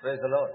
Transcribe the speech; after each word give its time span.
Praise 0.00 0.20
the 0.22 0.28
Lord. 0.28 0.50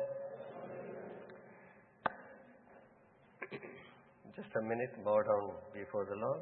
Just 4.37 4.55
a 4.55 4.61
minute, 4.61 5.03
bow 5.03 5.19
down 5.21 5.51
before 5.73 6.05
the 6.05 6.15
Lord. 6.15 6.39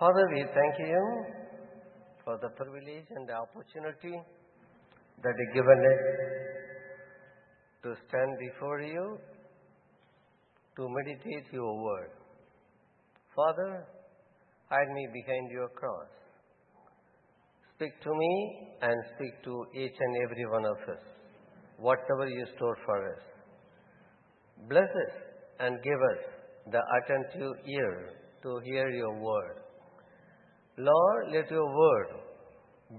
Father, 0.00 0.26
we 0.34 0.42
thank 0.52 0.80
you 0.80 1.24
for 2.24 2.38
the 2.42 2.48
privilege 2.56 3.06
and 3.10 3.28
the 3.28 3.34
opportunity 3.34 4.18
that 5.22 5.34
you 5.38 5.46
given 5.54 5.78
us 5.92 6.02
to 7.84 7.94
stand 8.08 8.38
before 8.40 8.80
you 8.80 9.16
to 10.76 10.88
meditate 10.88 11.52
your 11.52 11.80
word. 11.84 12.10
Father, 13.36 13.86
hide 14.68 14.90
me 14.92 15.06
behind 15.12 15.52
your 15.52 15.68
cross. 15.68 16.21
Speak 17.82 18.00
to 18.04 18.14
me 18.14 18.68
and 18.80 18.94
speak 19.16 19.42
to 19.42 19.66
each 19.74 19.96
and 19.98 20.16
every 20.22 20.46
one 20.46 20.64
of 20.64 20.76
us, 20.88 21.02
whatever 21.78 22.28
you 22.28 22.46
store 22.54 22.76
for 22.84 23.12
us. 23.12 23.22
Bless 24.68 24.86
us 25.04 25.14
and 25.58 25.82
give 25.82 26.00
us 26.10 26.20
the 26.70 26.80
attentive 26.98 27.54
ear 27.66 28.10
to 28.44 28.60
hear 28.66 28.88
your 28.88 29.18
word. 29.18 29.56
Lord, 30.78 31.32
let 31.34 31.50
your 31.50 31.66
word 31.76 32.06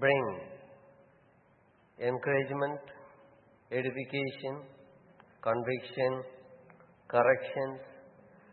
bring 0.02 0.40
encouragement, 2.02 2.82
edification, 3.72 4.68
conviction, 5.42 6.24
corrections, 7.08 7.80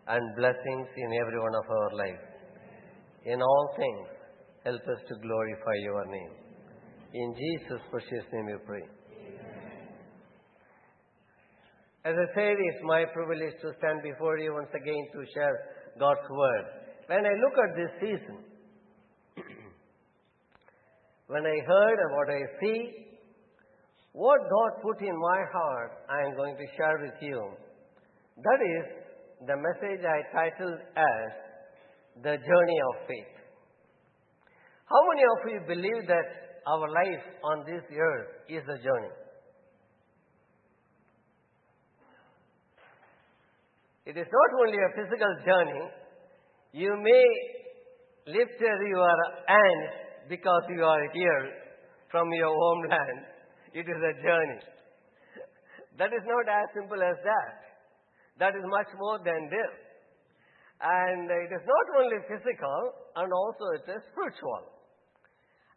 and 0.06 0.36
blessings 0.36 0.86
in 0.96 1.12
every 1.20 1.40
one 1.40 1.56
of 1.56 1.68
our 1.68 1.90
lives. 1.96 2.22
In 3.24 3.42
all 3.42 3.74
things, 3.76 4.19
help 4.64 4.82
us 4.82 5.00
to 5.08 5.14
glorify 5.16 5.76
your 5.82 6.04
name. 6.06 6.30
In 7.12 7.34
Jesus' 7.34 7.82
precious 7.90 8.24
name 8.32 8.46
we 8.46 8.54
pray. 8.66 8.82
As 12.04 12.14
I 12.14 12.34
said, 12.34 12.56
it's 12.56 12.82
my 12.84 13.04
privilege 13.12 13.54
to 13.60 13.72
stand 13.78 14.02
before 14.02 14.38
you 14.38 14.54
once 14.54 14.72
again 14.74 15.04
to 15.12 15.20
share 15.34 15.54
God's 15.98 16.28
word. 16.30 16.64
When 17.08 17.26
I 17.26 17.34
look 17.44 17.56
at 17.58 17.76
this 17.76 17.92
season, 18.00 18.38
when 21.26 21.44
I 21.44 21.56
heard 21.66 21.98
and 21.98 22.16
what 22.16 22.30
I 22.30 22.40
see, 22.60 23.10
what 24.12 24.40
God 24.40 24.82
put 24.82 25.00
in 25.02 25.14
my 25.14 25.40
heart, 25.52 25.92
I 26.08 26.28
am 26.28 26.36
going 26.36 26.56
to 26.56 26.66
share 26.76 26.98
with 27.02 27.20
you. 27.20 27.50
That 28.36 28.60
is 28.64 28.84
the 29.46 29.56
message 29.56 30.04
I 30.04 30.22
titled 30.32 30.80
as 30.96 31.30
The 32.22 32.36
Journey 32.36 32.80
of 32.88 33.06
Faith. 33.08 33.39
How 34.90 35.02
many 35.06 35.22
of 35.22 35.38
you 35.46 35.60
believe 35.70 36.08
that 36.08 36.26
our 36.66 36.88
life 36.90 37.24
on 37.44 37.62
this 37.64 37.84
earth 37.94 38.28
is 38.48 38.64
a 38.66 38.78
journey? 38.82 39.14
It 44.04 44.16
is 44.18 44.26
not 44.26 44.50
only 44.58 44.78
a 44.82 44.90
physical 44.98 45.32
journey. 45.46 45.84
You 46.72 46.90
may 46.98 47.26
lift 48.34 48.58
your 48.58 49.14
hand 49.46 49.82
because 50.28 50.62
you 50.74 50.82
are 50.82 51.06
here 51.14 51.44
from 52.10 52.26
your 52.32 52.50
homeland. 52.50 53.30
It 53.72 53.86
is 53.86 54.00
a 54.02 54.14
journey. 54.26 54.60
That 55.98 56.10
is 56.10 56.24
not 56.26 56.50
as 56.50 56.66
simple 56.74 56.98
as 56.98 57.14
that. 57.22 57.54
That 58.40 58.58
is 58.58 58.64
much 58.66 58.90
more 58.98 59.18
than 59.22 59.50
this. 59.54 59.72
And 60.82 61.30
it 61.30 61.52
is 61.54 61.62
not 61.62 61.86
only 62.02 62.18
physical, 62.26 62.80
and 63.14 63.30
also 63.30 63.64
it 63.78 63.86
is 63.86 64.02
spiritual. 64.10 64.79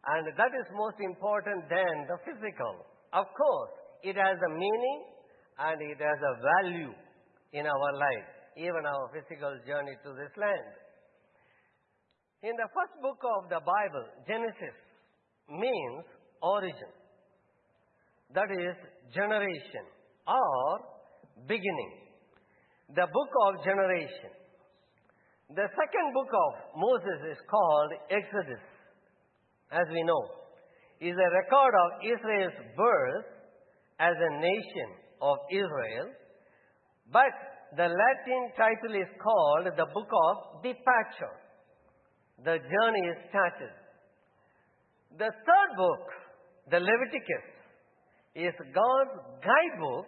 And 0.06 0.28
that 0.28 0.52
is 0.52 0.68
most 0.76 1.00
important 1.00 1.70
than 1.72 2.08
the 2.12 2.20
physical. 2.28 2.84
Of 3.14 3.26
course, 3.32 3.74
it 4.04 4.16
has 4.20 4.36
a 4.36 4.52
meaning 4.52 5.00
and 5.60 5.78
it 5.80 6.00
has 6.02 6.20
a 6.20 6.34
value 6.44 6.92
in 7.54 7.64
our 7.68 7.92
life, 7.96 8.30
even 8.58 8.84
our 8.84 9.08
physical 9.16 9.54
journey 9.66 9.96
to 10.04 10.10
this 10.18 10.34
land. 10.36 10.72
In 12.44 12.52
the 12.60 12.68
first 12.76 13.00
book 13.00 13.22
of 13.40 13.48
the 13.48 13.62
Bible, 13.64 14.06
Genesis 14.28 14.76
means 15.48 16.04
origin. 16.42 16.92
That 18.36 18.52
is 18.52 18.76
generation 19.14 19.86
or 20.28 20.80
beginning. 21.48 21.94
The 22.92 23.08
book 23.08 23.32
of 23.48 23.64
generation. 23.64 24.36
The 25.56 25.70
second 25.70 26.08
book 26.14 26.32
of 26.34 26.52
Moses 26.76 27.20
is 27.32 27.40
called 27.48 27.92
Exodus, 28.10 28.64
as 29.74 29.88
we 29.92 30.04
know, 30.04 30.30
is 31.02 31.16
a 31.18 31.34
record 31.42 31.74
of 31.74 31.90
Israel's 32.06 32.60
birth 32.78 33.26
as 34.00 34.16
a 34.16 34.32
nation 34.40 34.90
of 35.22 35.38
Israel 35.52 36.14
but 37.12 37.34
the 37.76 37.90
Latin 37.90 38.42
title 38.56 38.96
is 38.96 39.10
called 39.22 39.66
the 39.66 39.86
Book 39.94 40.12
of 40.30 40.64
Departure. 40.64 41.36
The 42.44 42.58
journey 42.58 43.04
is 43.10 43.18
started. 43.30 43.74
The 45.18 45.30
third 45.30 45.70
book, 45.78 46.06
the 46.72 46.80
Leviticus, 46.80 47.46
is 48.36 48.54
God's 48.74 49.16
guidebook 49.44 50.08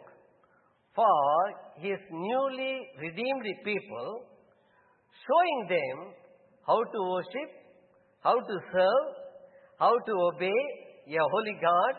for 0.96 1.20
his 1.78 2.00
newly 2.10 2.88
redeemed 3.00 3.46
people, 3.64 4.24
showing 5.28 5.68
them 5.70 6.14
how 6.66 6.82
to 6.82 7.00
worship, 7.12 7.50
how 8.24 8.40
to 8.40 8.56
serve, 8.72 9.25
how 9.80 9.92
to 9.92 10.14
obey 10.34 10.60
a 11.08 11.24
holy 11.32 11.58
God. 11.62 11.96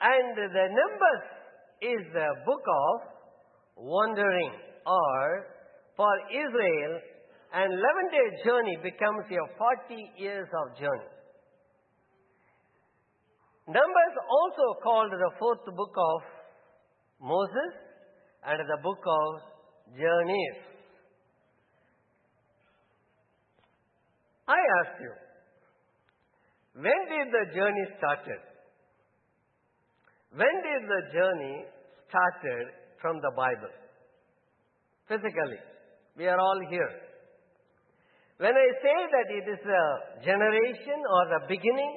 And 0.00 0.36
the 0.36 0.66
Numbers 0.68 1.24
is 1.80 2.12
the 2.12 2.28
book 2.44 2.64
of 2.66 3.00
wandering 3.76 4.52
or 4.86 5.46
for 5.96 6.12
Israel 6.30 7.00
an 7.54 7.70
11 7.70 7.80
day 8.10 8.26
journey 8.44 8.76
becomes 8.82 9.24
a 9.30 9.58
40 9.58 10.12
years 10.18 10.48
of 10.50 10.78
journey. 10.78 11.10
Numbers 13.66 14.14
also 14.28 14.80
called 14.82 15.10
the 15.12 15.30
fourth 15.38 15.64
book 15.64 15.94
of 15.96 16.20
Moses 17.22 17.72
and 18.44 18.58
the 18.58 18.78
book 18.82 18.98
of 19.06 19.96
journeys. 19.96 20.58
I 24.46 24.58
ask 24.82 25.00
you, 25.00 25.12
when 26.74 27.00
did 27.08 27.32
the 27.32 27.54
journey 27.54 27.86
started? 27.98 28.40
When 30.34 30.54
did 30.62 30.82
the 30.88 31.02
journey 31.12 31.64
started 32.08 32.66
from 33.00 33.20
the 33.20 33.32
Bible. 33.36 33.74
Physically. 35.08 35.60
We 36.16 36.26
are 36.26 36.38
all 36.38 36.60
here. 36.70 36.92
When 38.38 38.54
I 38.54 38.68
say 38.80 38.98
that 39.14 39.28
it 39.28 39.46
is 39.50 39.62
a 39.62 39.84
generation 40.24 40.98
or 41.04 41.22
the 41.36 41.42
beginning, 41.48 41.92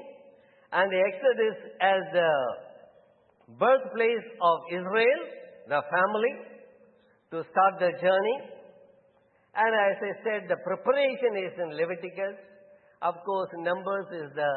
and 0.74 0.92
the 0.92 1.00
Exodus 1.00 1.58
as 1.80 2.02
the 2.12 2.34
birthplace 3.56 4.28
of 4.42 4.58
Israel, 4.70 5.22
the 5.70 5.82
family, 5.88 6.34
to 7.32 7.44
start 7.48 7.80
the 7.80 7.92
journey, 8.04 8.38
and 9.56 9.72
as 9.74 9.98
I 10.04 10.14
said, 10.28 10.42
the 10.52 10.60
preparation 10.68 11.40
is 11.48 11.54
in 11.56 11.70
Leviticus. 11.80 12.36
Of 13.02 13.16
course, 13.25 13.50
Numbers 13.58 14.08
is 14.12 14.34
the 14.34 14.53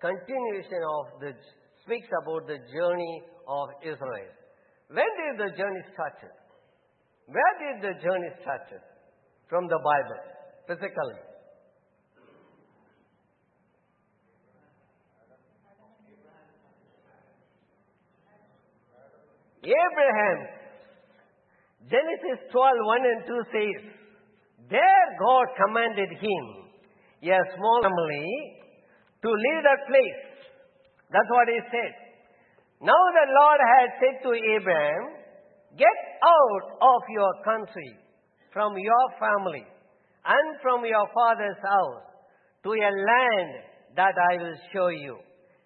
continuation 0.00 0.78
of 0.78 1.20
the, 1.20 1.32
speaks 1.84 2.08
about 2.22 2.46
the 2.46 2.58
journey 2.70 3.22
of 3.48 3.68
Israel. 3.82 4.30
When 4.88 5.10
did 5.18 5.34
the 5.38 5.56
journey 5.56 5.82
started? 5.92 6.34
Where 7.26 7.54
did 7.58 7.82
the 7.82 7.94
journey 8.02 8.30
started? 8.42 8.82
From 9.48 9.66
the 9.66 9.78
Bible, 9.82 10.22
physically. 10.66 11.18
Abraham, 19.62 20.38
Genesis 21.90 22.38
12, 22.50 22.54
1 22.54 23.12
and 23.12 23.20
2 23.26 23.42
says, 23.52 23.80
There 24.70 25.06
God 25.20 25.46
commanded 25.66 26.08
him, 26.16 26.69
a 27.28 27.56
small 27.56 27.80
family, 27.82 28.28
to 29.22 29.28
leave 29.28 29.62
that 29.64 29.82
place. 29.86 30.22
That's 31.12 31.30
what 31.30 31.48
he 31.48 31.60
said. 31.68 31.92
Now 32.80 32.96
the 33.12 33.26
Lord 33.28 33.60
had 33.60 33.88
said 34.00 34.16
to 34.24 34.30
Abraham, 34.56 35.20
Get 35.76 35.98
out 36.24 36.64
of 36.80 37.02
your 37.10 37.32
country, 37.44 37.94
from 38.52 38.76
your 38.78 39.06
family, 39.20 39.64
and 40.24 40.46
from 40.62 40.84
your 40.84 41.06
father's 41.14 41.60
house, 41.62 42.02
to 42.64 42.70
a 42.72 42.90
land 42.90 43.50
that 43.96 44.14
I 44.32 44.42
will 44.42 44.56
show 44.72 44.88
you. 44.88 45.18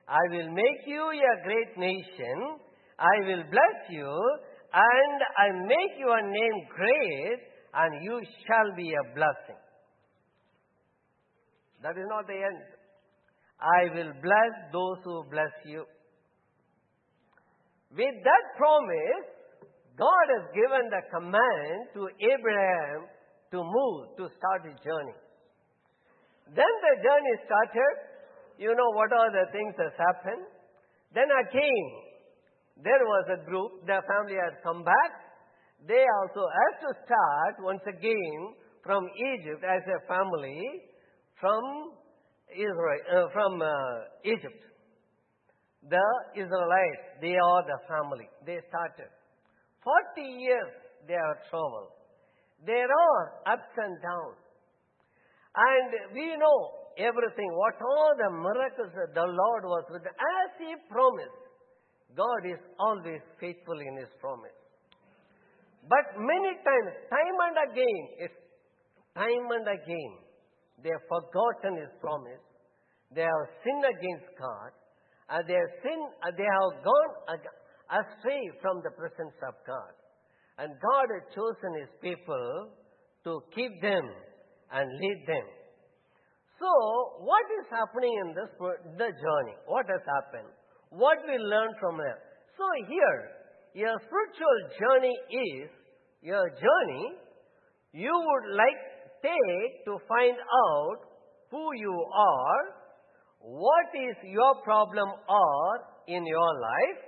I 0.08 0.20
will 0.30 0.50
make 0.50 0.82
you 0.86 1.00
a 1.00 1.44
great 1.44 1.78
nation. 1.78 2.58
I 2.98 3.26
will 3.26 3.44
bless 3.48 3.78
you, 3.90 4.12
and 4.74 5.18
I 5.38 5.66
make 5.66 5.98
your 5.98 6.20
name 6.20 6.58
great, 6.74 7.40
and 7.74 8.04
you 8.04 8.20
shall 8.46 8.76
be 8.76 8.92
a 8.92 9.14
blessing. 9.14 9.63
That 11.84 12.00
is 12.00 12.08
not 12.08 12.24
the 12.24 12.40
end. 12.40 12.64
I 13.60 13.92
will 13.92 14.12
bless 14.24 14.52
those 14.72 14.98
who 15.04 15.20
bless 15.28 15.52
you. 15.68 15.84
With 17.92 18.16
that 18.24 18.44
promise, 18.56 19.24
God 20.00 20.26
has 20.32 20.48
given 20.56 20.88
the 20.88 21.02
command 21.12 21.76
to 21.92 22.08
Abraham 22.08 23.04
to 23.52 23.58
move, 23.60 24.16
to 24.16 24.32
start 24.32 24.64
his 24.64 24.80
journey. 24.80 25.16
Then 26.56 26.72
the 26.88 26.94
journey 27.04 27.34
started. 27.44 27.94
You 28.56 28.72
know 28.72 28.90
what 28.96 29.12
are 29.12 29.30
the 29.30 29.52
things 29.52 29.76
that 29.76 29.92
happened. 30.00 30.48
Then 31.12 31.28
again, 31.28 31.86
there 32.80 33.04
was 33.04 33.24
a 33.28 33.44
group, 33.44 33.84
the 33.84 34.00
family 34.08 34.40
had 34.40 34.56
come 34.64 34.88
back. 34.88 35.12
They 35.84 36.00
also 36.00 36.48
had 36.48 36.74
to 36.88 36.90
start 37.04 37.54
once 37.60 37.84
again 37.84 38.56
from 38.82 39.04
Egypt 39.36 39.60
as 39.62 39.84
a 39.84 40.00
family 40.08 40.93
from 41.44 41.92
Israel, 42.56 43.02
uh, 43.12 43.28
from 43.36 43.60
uh, 43.60 43.68
Egypt. 44.24 44.64
The 45.84 46.08
Israelites, 46.32 47.04
they 47.20 47.36
are 47.36 47.62
the 47.68 47.78
family. 47.84 48.24
They 48.48 48.64
started. 48.72 49.12
40 49.84 50.24
years 50.24 50.72
they 51.04 51.12
have 51.12 51.44
traveled. 51.52 51.92
There 52.64 52.88
are 52.88 53.24
ups 53.44 53.76
and 53.76 54.00
downs. 54.00 54.40
And 55.52 56.16
we 56.16 56.32
know 56.40 56.60
everything. 56.96 57.52
What 57.52 57.76
all 57.76 58.16
the 58.16 58.30
miracles 58.32 58.96
that 58.96 59.12
the 59.12 59.28
Lord 59.28 59.62
was 59.68 59.84
with. 59.92 60.08
As 60.08 60.48
He 60.56 60.72
promised, 60.88 61.44
God 62.16 62.48
is 62.48 62.62
always 62.80 63.20
faithful 63.36 63.76
in 63.76 64.00
His 64.00 64.08
promise. 64.16 64.56
But 65.84 66.16
many 66.16 66.56
times, 66.64 66.90
time 67.12 67.36
and 67.52 67.56
again, 67.68 68.02
it's 68.24 68.40
time 69.12 69.44
and 69.52 69.68
again, 69.68 70.23
they 70.84 70.92
have 70.92 71.08
forgotten 71.08 71.80
His 71.80 71.88
promise. 71.98 72.44
They 73.16 73.24
have 73.24 73.46
sinned 73.64 73.88
against 73.88 74.28
God. 74.36 74.70
And 75.32 75.48
they 75.48 75.56
have 75.56 75.74
sinned, 75.80 76.08
uh, 76.20 76.36
they 76.36 76.44
have 76.44 76.84
gone 76.84 77.12
astray 77.88 78.44
from 78.60 78.84
the 78.84 78.92
presence 78.92 79.32
of 79.48 79.56
God. 79.64 79.96
And 80.60 80.76
God 80.76 81.06
has 81.08 81.24
chosen 81.32 81.80
His 81.80 81.92
people 82.04 82.68
to 83.24 83.40
keep 83.56 83.72
them 83.80 84.04
and 84.70 84.84
lead 85.00 85.20
them. 85.24 85.46
So, 86.60 86.70
what 87.24 87.48
is 87.58 87.66
happening 87.72 88.12
in 88.12 88.28
this 88.36 88.52
the 89.00 89.10
journey? 89.10 89.56
What 89.66 89.88
has 89.88 90.04
happened? 90.04 90.52
What 90.90 91.18
we 91.26 91.40
learn 91.40 91.72
from 91.80 91.96
them? 91.96 92.18
So 92.54 92.64
here, 92.86 93.18
your 93.74 93.96
spiritual 94.06 94.58
journey 94.78 95.16
is 95.32 95.68
your 96.22 96.46
journey 96.54 97.06
you 97.94 98.10
would 98.10 98.46
like 98.54 98.93
take 99.24 99.84
to 99.88 99.96
find 100.06 100.36
out 100.36 101.00
who 101.50 101.64
you 101.80 101.96
are, 102.12 102.62
what 103.40 103.88
is 103.96 104.16
your 104.28 104.60
problem 104.62 105.08
are 105.28 105.76
in 106.08 106.26
your 106.26 106.52
life, 106.60 107.00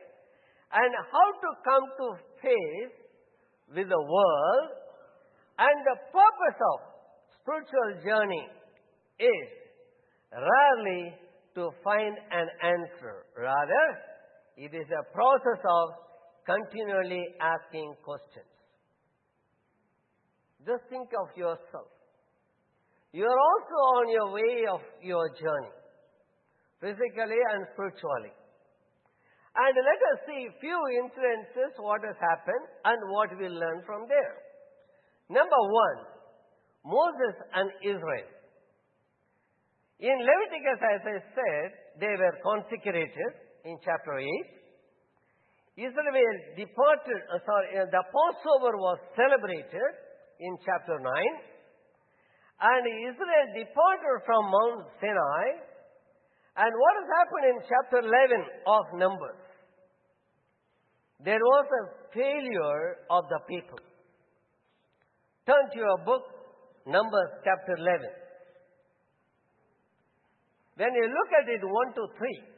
and 0.72 0.90
how 1.12 1.28
to 1.44 1.50
come 1.64 1.84
to 2.00 2.06
face 2.40 2.96
with 3.74 3.88
the 3.88 4.04
world, 4.16 4.68
and 5.58 5.76
the 5.84 5.96
purpose 6.12 6.58
of 6.72 6.78
spiritual 7.40 7.90
journey 8.04 8.48
is 9.20 9.48
rarely 10.32 11.14
to 11.54 11.70
find 11.82 12.16
an 12.30 12.48
answer. 12.62 13.24
Rather, 13.36 13.86
it 14.56 14.74
is 14.74 14.86
a 14.92 15.04
process 15.12 15.60
of 15.64 15.88
continually 16.44 17.24
asking 17.40 17.94
questions. 18.04 18.52
Just 20.66 20.84
think 20.90 21.08
of 21.18 21.28
yourself. 21.36 21.95
You 23.16 23.24
are 23.24 23.40
also 23.48 23.76
on 23.96 24.04
your 24.12 24.28
way 24.28 24.68
of 24.68 24.84
your 25.00 25.24
journey, 25.40 25.72
physically 26.84 27.40
and 27.56 27.64
spiritually. 27.72 28.28
And 29.56 29.72
let 29.72 30.00
us 30.12 30.18
see 30.28 30.52
few 30.60 30.76
incidences 31.00 31.72
what 31.80 32.04
has 32.04 32.18
happened 32.20 32.66
and 32.84 33.00
what 33.08 33.32
we 33.40 33.48
learn 33.48 33.80
from 33.88 34.04
there. 34.04 34.36
Number 35.32 35.56
one, 35.56 35.98
Moses 36.84 37.40
and 37.56 37.72
Israel. 37.80 38.28
In 39.96 40.16
Leviticus, 40.20 40.80
as 40.84 41.02
I 41.08 41.18
said, 41.32 41.68
they 41.96 42.12
were 42.20 42.36
consecrated 42.44 43.32
in 43.64 43.80
chapter 43.80 44.12
8. 44.20 45.88
Israel 45.88 46.36
departed, 46.52 47.20
uh, 47.32 47.40
sorry, 47.48 47.80
uh, 47.80 47.88
the 47.88 48.04
Passover 48.12 48.76
was 48.76 49.00
celebrated 49.16 49.92
in 50.36 50.52
chapter 50.68 51.00
9. 51.00 51.55
And 52.60 52.82
Israel 52.86 53.46
departed 53.52 54.16
from 54.24 54.48
Mount 54.48 54.88
Sinai. 55.00 55.46
And 56.56 56.72
what 56.72 56.94
has 56.96 57.08
happened 57.20 57.44
in 57.52 57.56
chapter 57.68 57.98
11 58.00 58.44
of 58.66 58.84
Numbers? 58.96 59.42
There 61.20 61.40
was 61.40 61.66
a 61.68 61.82
failure 62.14 62.96
of 63.10 63.24
the 63.28 63.40
people. 63.48 63.78
Turn 65.46 65.68
to 65.72 65.78
your 65.78 65.98
book, 66.04 66.24
Numbers 66.86 67.30
chapter 67.44 67.76
11. 67.76 68.08
When 70.76 70.92
you 70.92 71.06
look 71.08 71.30
at 71.36 71.48
it 71.48 71.60
1 71.60 71.94
to 71.94 72.04
3, 72.18 72.55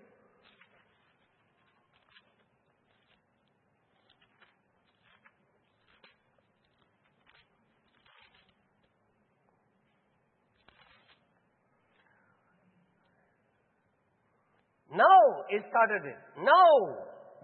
It 15.50 15.62
started 15.68 16.02
it. 16.06 16.20
Now, 16.42 16.72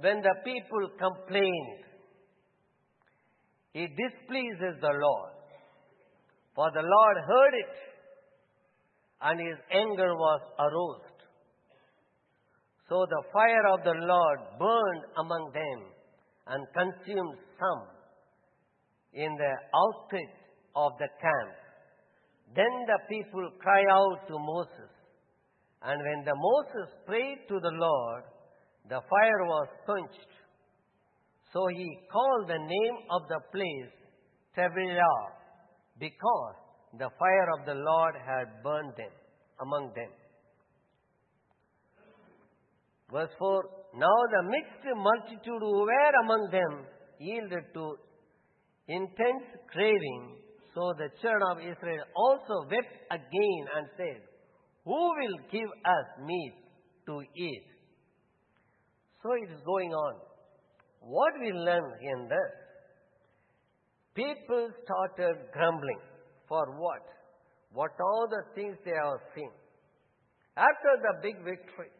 when 0.01 0.23
the 0.23 0.35
people 0.45 0.91
complained, 0.99 1.85
it 3.75 3.91
displeases 3.97 4.81
the 4.81 4.95
Lord. 4.95 5.33
For 6.55 6.71
the 6.71 6.83
Lord 6.83 7.17
heard 7.27 7.55
it, 7.55 7.75
and 9.23 9.41
his 9.41 9.59
anger 9.73 10.15
was 10.15 10.41
aroused. 10.59 11.15
So 12.89 13.07
the 13.09 13.23
fire 13.33 13.67
of 13.73 13.83
the 13.83 13.99
Lord 14.07 14.39
burned 14.59 15.05
among 15.19 15.51
them 15.53 15.81
and 16.47 16.67
consumed 16.77 17.39
some 17.59 17.89
in 19.15 19.35
the 19.35 19.55
outskirts 19.75 20.39
of 20.77 20.93
the 20.99 21.09
camp. 21.21 21.55
Then 22.55 22.75
the 22.87 22.99
people 23.09 23.51
cried 23.59 23.89
out 23.91 24.29
to 24.29 24.39
Moses. 24.39 24.94
And 25.85 26.01
when 26.01 26.25
the 26.25 26.35
Moses 26.35 26.95
prayed 27.07 27.45
to 27.49 27.61
the 27.61 27.73
Lord, 27.73 28.25
the 28.89 29.01
fire 29.09 29.45
was 29.45 29.69
quenched. 29.85 30.33
So 31.53 31.67
he 31.69 31.89
called 32.11 32.49
the 32.49 32.59
name 32.59 32.97
of 33.11 33.29
the 33.29 33.41
place 33.53 33.93
Taberah, 34.57 35.25
because 35.99 36.57
the 36.99 37.11
fire 37.19 37.49
of 37.59 37.67
the 37.67 37.75
Lord 37.75 38.15
had 38.17 38.63
burned 38.63 38.95
them 38.97 39.13
among 39.61 39.93
them. 39.95 40.11
Verse 43.13 43.31
4 43.39 43.63
Now 43.97 44.19
the 44.33 44.43
mixed 44.49 44.87
multitude 44.97 45.61
who 45.61 45.81
were 45.85 46.15
among 46.25 46.49
them 46.51 46.87
yielded 47.19 47.65
to 47.75 47.97
intense 48.89 49.47
craving. 49.71 50.37
So 50.75 50.93
the 50.99 51.09
children 51.21 51.43
of 51.53 51.59
Israel 51.59 52.05
also 52.17 52.69
wept 52.71 52.95
again 53.11 53.65
and 53.77 53.87
said, 53.97 54.34
Who 54.85 54.93
will 54.93 55.39
give 55.51 55.71
us 55.85 56.07
meat 56.27 56.55
to 57.07 57.21
eat? 57.37 57.67
So 59.23 59.33
it 59.33 59.51
is 59.51 59.61
going 59.65 59.93
on. 59.93 60.15
What 61.01 61.33
we 61.41 61.53
learn 61.53 61.93
in 62.01 62.29
this? 62.29 62.53
People 64.15 64.69
started 64.85 65.37
grumbling. 65.53 66.01
For 66.49 66.65
what? 66.79 67.03
What 67.73 67.91
all 67.99 68.29
the 68.31 68.45
things 68.55 68.77
they 68.85 68.93
have 68.93 69.21
seen. 69.35 69.51
After 70.57 70.93
the 71.03 71.13
big 71.23 71.37
victory, 71.43 71.91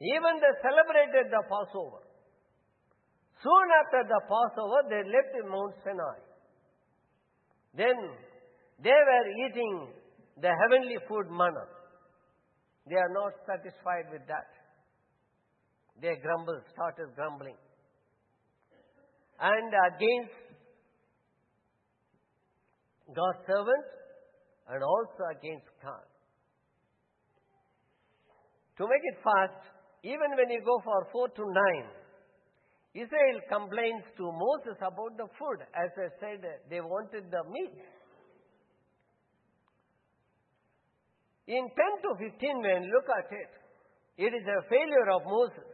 even 0.00 0.32
they 0.38 0.54
celebrated 0.62 1.32
the 1.32 1.42
Passover. 1.48 2.04
Soon 3.42 3.66
after 3.82 4.06
the 4.06 4.20
Passover, 4.28 4.80
they 4.88 5.02
left 5.10 5.30
the 5.34 5.48
Mount 5.48 5.74
Sinai. 5.82 6.18
Then 7.74 7.96
they 8.82 8.94
were 8.94 9.26
eating 9.48 9.88
the 10.40 10.52
heavenly 10.52 10.98
food 11.08 11.26
manna. 11.30 11.73
They 12.88 12.96
are 12.96 13.12
not 13.12 13.32
satisfied 13.46 14.12
with 14.12 14.26
that. 14.28 14.48
They 16.00 16.16
grumble, 16.20 16.60
started 16.72 17.14
grumbling. 17.14 17.56
And 19.40 19.72
against 19.92 20.34
God's 23.08 23.46
servant 23.46 23.86
and 24.68 24.82
also 24.82 25.22
against 25.38 25.68
God. 25.82 26.06
To 28.78 28.84
make 28.84 29.04
it 29.04 29.18
fast, 29.22 29.70
even 30.02 30.34
when 30.36 30.50
you 30.50 30.60
go 30.64 30.80
for 30.84 31.06
4 31.12 31.28
to 31.28 31.44
9, 32.94 33.04
Israel 33.06 33.38
complains 33.48 34.04
to 34.18 34.24
Moses 34.30 34.78
about 34.78 35.16
the 35.16 35.26
food. 35.38 35.62
As 35.74 35.90
I 35.98 36.08
said, 36.20 36.42
they 36.70 36.80
wanted 36.80 37.30
the 37.30 37.42
meat. 37.50 37.74
In 41.46 41.68
10 41.68 41.68
to 41.68 42.10
15, 42.18 42.62
when 42.62 42.90
look 42.90 43.08
at 43.12 43.28
it, 43.30 43.52
it 44.16 44.32
is 44.32 44.46
a 44.48 44.68
failure 44.68 45.08
of 45.12 45.22
Moses. 45.26 45.68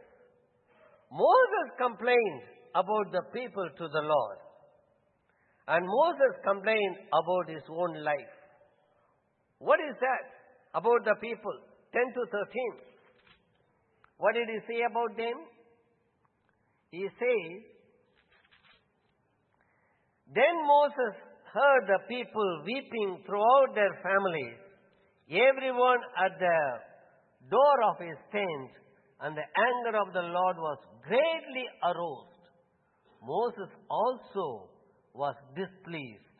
Moses 1.11 1.67
complained 1.77 2.43
about 2.75 3.11
the 3.11 3.23
people 3.33 3.67
to 3.77 3.87
the 3.87 4.03
Lord. 4.03 4.37
And 5.67 5.85
Moses 5.85 6.33
complained 6.43 6.97
about 7.13 7.47
his 7.47 7.63
own 7.69 8.03
life. 8.03 8.35
What 9.59 9.79
is 9.79 9.95
that 9.99 10.23
about 10.73 11.05
the 11.05 11.15
people? 11.21 11.55
10 11.93 12.01
to 12.15 12.21
13. 12.31 12.91
What 14.17 14.33
did 14.33 14.47
he 14.47 14.59
say 14.67 14.81
about 14.89 15.15
them? 15.17 15.37
He 16.91 17.07
says, 17.19 17.51
Then 20.33 20.55
Moses 20.67 21.13
heard 21.53 21.83
the 21.87 21.99
people 22.07 22.63
weeping 22.65 23.23
throughout 23.25 23.75
their 23.75 23.91
families, 24.03 24.60
everyone 25.29 26.01
at 26.17 26.39
the 26.39 26.59
door 27.49 27.77
of 27.89 27.99
his 27.99 28.17
tent, 28.31 28.71
and 29.21 29.37
the 29.37 29.45
anger 29.45 29.97
of 29.99 30.13
the 30.13 30.21
Lord 30.21 30.57
was 30.57 30.77
greatly 31.03 31.65
aroused. 31.83 32.31
Moses 33.21 33.69
also 33.89 34.69
was 35.13 35.35
displeased. 35.55 36.31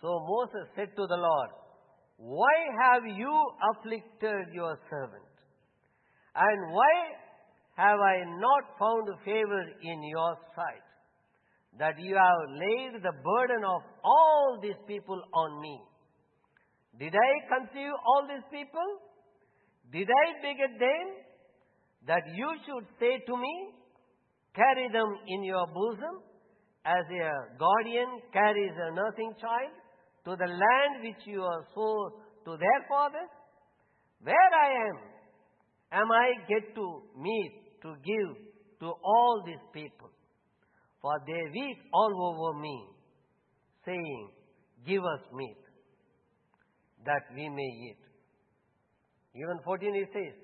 So 0.00 0.08
Moses 0.08 0.70
said 0.76 0.94
to 0.96 1.06
the 1.06 1.16
Lord, 1.16 1.50
Why 2.16 2.56
have 2.82 3.02
you 3.04 3.34
afflicted 3.72 4.54
your 4.54 4.78
servant? 4.88 5.30
And 6.34 6.72
why 6.72 6.94
have 7.76 7.98
I 7.98 8.24
not 8.38 8.78
found 8.78 9.08
favor 9.24 9.62
in 9.82 10.02
your 10.04 10.36
sight? 10.54 10.86
That 11.78 11.98
you 11.98 12.14
have 12.14 12.50
laid 12.50 13.02
the 13.02 13.12
burden 13.12 13.64
of 13.64 13.82
all 14.04 14.58
these 14.62 14.78
people 14.86 15.20
on 15.34 15.60
me. 15.60 15.80
Did 17.00 17.14
I 17.16 17.30
conceive 17.48 17.92
all 18.06 18.28
these 18.28 18.44
people? 18.52 18.88
Did 19.90 20.06
I 20.06 20.26
beget 20.44 20.78
them? 20.78 21.06
That 22.06 22.22
you 22.34 22.48
should 22.64 22.86
say 23.00 23.24
to 23.26 23.36
me, 23.36 23.54
Carry 24.54 24.88
them 24.92 25.08
in 25.28 25.44
your 25.44 25.66
bosom, 25.66 26.22
as 26.84 27.04
a 27.12 27.30
guardian 27.58 28.20
carries 28.32 28.72
a 28.76 28.94
nursing 28.94 29.34
child 29.40 29.72
to 30.24 30.36
the 30.36 30.48
land 30.48 30.92
which 31.02 31.26
you 31.26 31.42
are 31.42 31.64
sold 31.74 32.12
to 32.44 32.56
their 32.56 32.80
fathers? 32.88 33.30
Where 34.22 34.34
I 34.34 34.88
am, 34.88 34.96
am 35.92 36.10
I 36.10 36.32
get 36.48 36.74
to 36.74 37.02
meet 37.16 37.52
to 37.82 37.94
give 38.04 38.36
to 38.80 38.86
all 38.86 39.42
these 39.46 39.64
people? 39.72 40.10
For 41.00 41.12
they 41.26 41.42
weep 41.52 41.78
all 41.94 42.12
over 42.28 42.58
me, 42.58 42.84
saying, 43.84 44.30
Give 44.86 45.02
us 45.02 45.20
meat, 45.32 45.56
that 47.06 47.22
we 47.34 47.48
may 47.48 47.70
eat. 47.88 47.98
Even 49.34 49.58
14 49.64 49.94
he 49.94 50.04
says, 50.12 50.34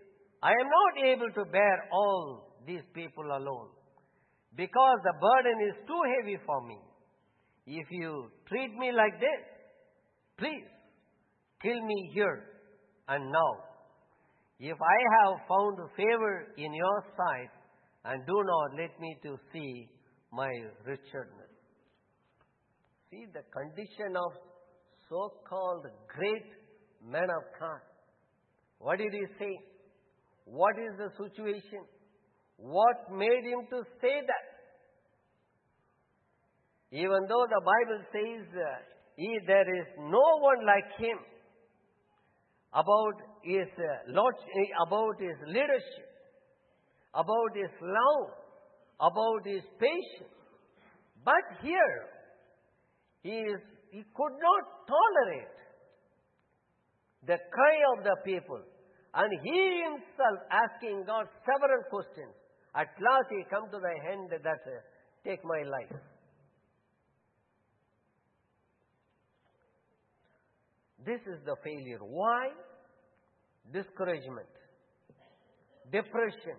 I 0.42 0.50
am 0.50 0.68
not 0.68 1.04
able 1.04 1.30
to 1.32 1.50
bear 1.50 1.88
all 1.92 2.54
these 2.66 2.84
people 2.94 3.24
alone, 3.24 3.68
because 4.56 4.98
the 5.04 5.14
burden 5.20 5.56
is 5.68 5.76
too 5.86 6.02
heavy 6.18 6.38
for 6.46 6.66
me. 6.66 6.78
If 7.66 7.86
you 7.90 8.30
treat 8.48 8.76
me 8.78 8.92
like 8.92 9.18
this, 9.18 9.42
please 10.38 10.68
kill 11.62 11.80
me 11.84 12.10
here 12.14 12.44
and 13.08 13.30
now. 13.30 13.52
If 14.58 14.76
I 14.80 14.98
have 15.18 15.46
found 15.48 15.78
favor 15.96 16.54
in 16.56 16.72
your 16.72 17.04
sight, 17.16 17.50
and 18.04 18.24
do 18.24 18.32
not 18.32 18.78
let 18.78 19.00
me 19.00 19.16
to 19.24 19.36
see 19.52 19.90
my 20.32 20.48
wretchedness. 20.86 21.52
See 23.10 23.26
the 23.34 23.42
condition 23.50 24.16
of 24.16 24.32
so-called 25.08 25.86
great 26.08 26.46
man 27.04 27.28
of 27.30 27.42
God. 27.58 27.80
What 28.78 28.98
did 28.98 29.12
he 29.12 29.24
say? 29.38 29.58
What 30.44 30.76
is 30.78 30.96
the 30.98 31.10
situation? 31.16 31.84
What 32.56 33.10
made 33.12 33.44
him 33.44 33.66
to 33.70 33.82
say 34.00 34.20
that? 34.26 34.46
Even 36.92 37.26
though 37.28 37.46
the 37.50 37.60
Bible 37.60 38.00
says 38.12 38.46
uh, 38.54 38.68
he, 39.16 39.38
there 39.46 39.68
is 39.80 39.86
no 39.98 40.26
one 40.40 40.64
like 40.64 40.98
him 40.98 41.18
about 42.72 43.16
his 43.42 43.66
uh, 43.78 44.12
lord, 44.12 44.34
about 44.86 45.20
his 45.20 45.36
leadership, 45.46 46.08
about 47.14 47.52
his 47.54 47.70
love, 47.80 48.30
about 49.00 49.46
his 49.46 49.62
patience. 49.80 50.32
But 51.24 51.42
here, 51.62 52.06
he, 53.22 53.30
is, 53.30 53.60
he 53.90 54.02
could 54.14 54.34
not 54.40 54.62
tolerate 54.86 55.56
the 57.26 57.38
cry 57.50 57.76
of 57.96 58.04
the 58.04 58.16
people. 58.24 58.60
And 59.14 59.32
he 59.42 59.82
himself 59.82 60.38
asking 60.50 61.04
God 61.06 61.26
several 61.44 61.82
questions. 61.90 62.34
At 62.74 62.88
last 63.00 63.28
he 63.30 63.42
come 63.48 63.70
to 63.70 63.78
the 63.78 64.12
end 64.12 64.30
that 64.30 64.44
uh, 64.44 64.80
take 65.24 65.42
my 65.44 65.62
life. 65.62 65.96
This 71.04 71.20
is 71.26 71.38
the 71.46 71.56
failure. 71.62 72.00
Why? 72.00 72.50
Discouragement, 73.72 74.50
depression, 75.90 76.58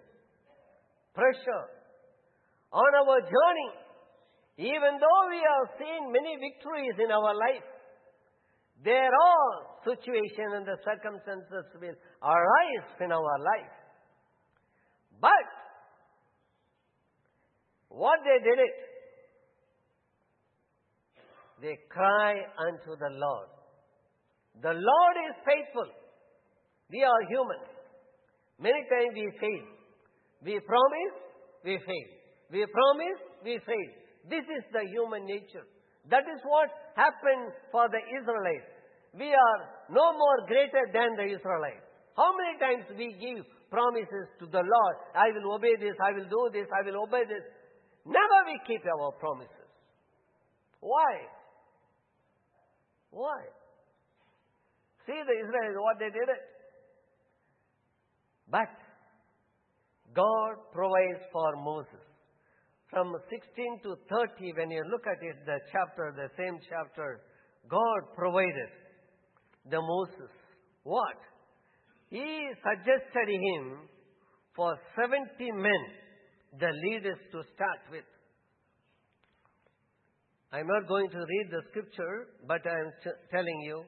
pressure. 1.14 1.66
On 2.72 2.92
our 3.02 3.22
journey, 3.22 3.72
even 4.58 4.98
though 4.98 5.24
we 5.30 5.38
have 5.38 5.78
seen 5.78 6.12
many 6.12 6.36
victories 6.42 6.98
in 6.98 7.12
our 7.12 7.34
life, 7.34 7.66
there 8.84 9.10
are 9.10 9.50
situations 9.86 10.54
and 10.54 10.66
the 10.66 10.78
circumstances 10.86 11.66
will 11.80 11.98
arise 12.24 12.88
in 13.02 13.12
our 13.12 13.38
life. 13.40 13.74
But 15.22 15.48
what 17.90 18.20
they 18.26 18.38
did 18.44 18.60
it, 18.60 18.76
they 21.62 21.78
cry 21.90 22.34
unto 22.58 22.98
the 22.98 23.10
Lord. 23.14 23.50
The 24.62 24.74
Lord 24.74 25.16
is 25.30 25.36
faithful. 25.46 25.90
We 26.90 27.04
are 27.04 27.22
human. 27.30 27.62
Many 28.60 28.82
times 28.90 29.14
we 29.14 29.30
fail. 29.40 29.66
We 30.44 30.60
promise, 30.62 31.16
we 31.64 31.78
fail. 31.78 32.10
We 32.52 32.66
promise, 32.66 33.20
we 33.44 33.60
fail. 33.66 34.07
This 34.30 34.44
is 34.44 34.64
the 34.72 34.84
human 34.92 35.26
nature. 35.26 35.66
That 36.10 36.24
is 36.28 36.40
what 36.44 36.70
happened 36.96 37.52
for 37.72 37.88
the 37.88 38.00
Israelites. 38.00 38.72
We 39.16 39.32
are 39.32 39.60
no 39.90 40.14
more 40.14 40.48
greater 40.48 40.88
than 40.92 41.16
the 41.16 41.28
Israelites. 41.36 41.84
How 42.16 42.32
many 42.36 42.60
times 42.60 42.86
we 42.98 43.16
give 43.20 43.46
promises 43.70 44.28
to 44.40 44.46
the 44.48 44.64
Lord, 44.64 44.96
I 45.16 45.32
will 45.36 45.56
obey 45.56 45.76
this, 45.80 45.96
I 46.02 46.12
will 46.12 46.28
do 46.28 46.50
this, 46.52 46.68
I 46.72 46.86
will 46.88 47.04
obey 47.04 47.24
this. 47.28 47.44
Never 48.06 48.40
we 48.48 48.60
keep 48.66 48.82
our 48.88 49.12
promises. 49.20 49.68
Why? 50.80 51.28
Why? 53.12 53.44
See 55.06 55.20
the 55.20 55.36
Israelites, 55.44 55.76
what 55.80 56.00
they 56.00 56.12
did 56.12 56.30
it. 56.30 56.44
But 58.50 58.72
God 60.16 60.72
provides 60.72 61.24
for 61.32 61.56
Moses. 61.58 62.07
From 62.90 63.14
16 63.30 63.82
to 63.84 63.96
30, 64.10 64.54
when 64.56 64.72
you 64.72 64.84
look 64.90 65.04
at 65.08 65.22
it, 65.22 65.46
the 65.46 65.60
chapter, 65.72 66.14
the 66.16 66.30
same 66.38 66.58
chapter, 66.70 67.20
God 67.70 68.16
provided 68.16 68.72
the 69.70 69.82
Moses. 69.82 70.32
What? 70.84 71.20
He 72.10 72.50
suggested 72.64 73.28
him 73.28 73.90
for 74.56 74.78
70 74.96 75.52
men, 75.52 75.84
the 76.60 76.72
leaders 76.88 77.20
to 77.32 77.44
start 77.56 77.84
with. 77.92 78.08
I'm 80.54 80.68
not 80.68 80.88
going 80.88 81.10
to 81.10 81.18
read 81.18 81.48
the 81.52 81.62
scripture, 81.70 82.28
but 82.48 82.62
I'm 82.64 82.92
telling 83.32 83.60
you 83.66 83.84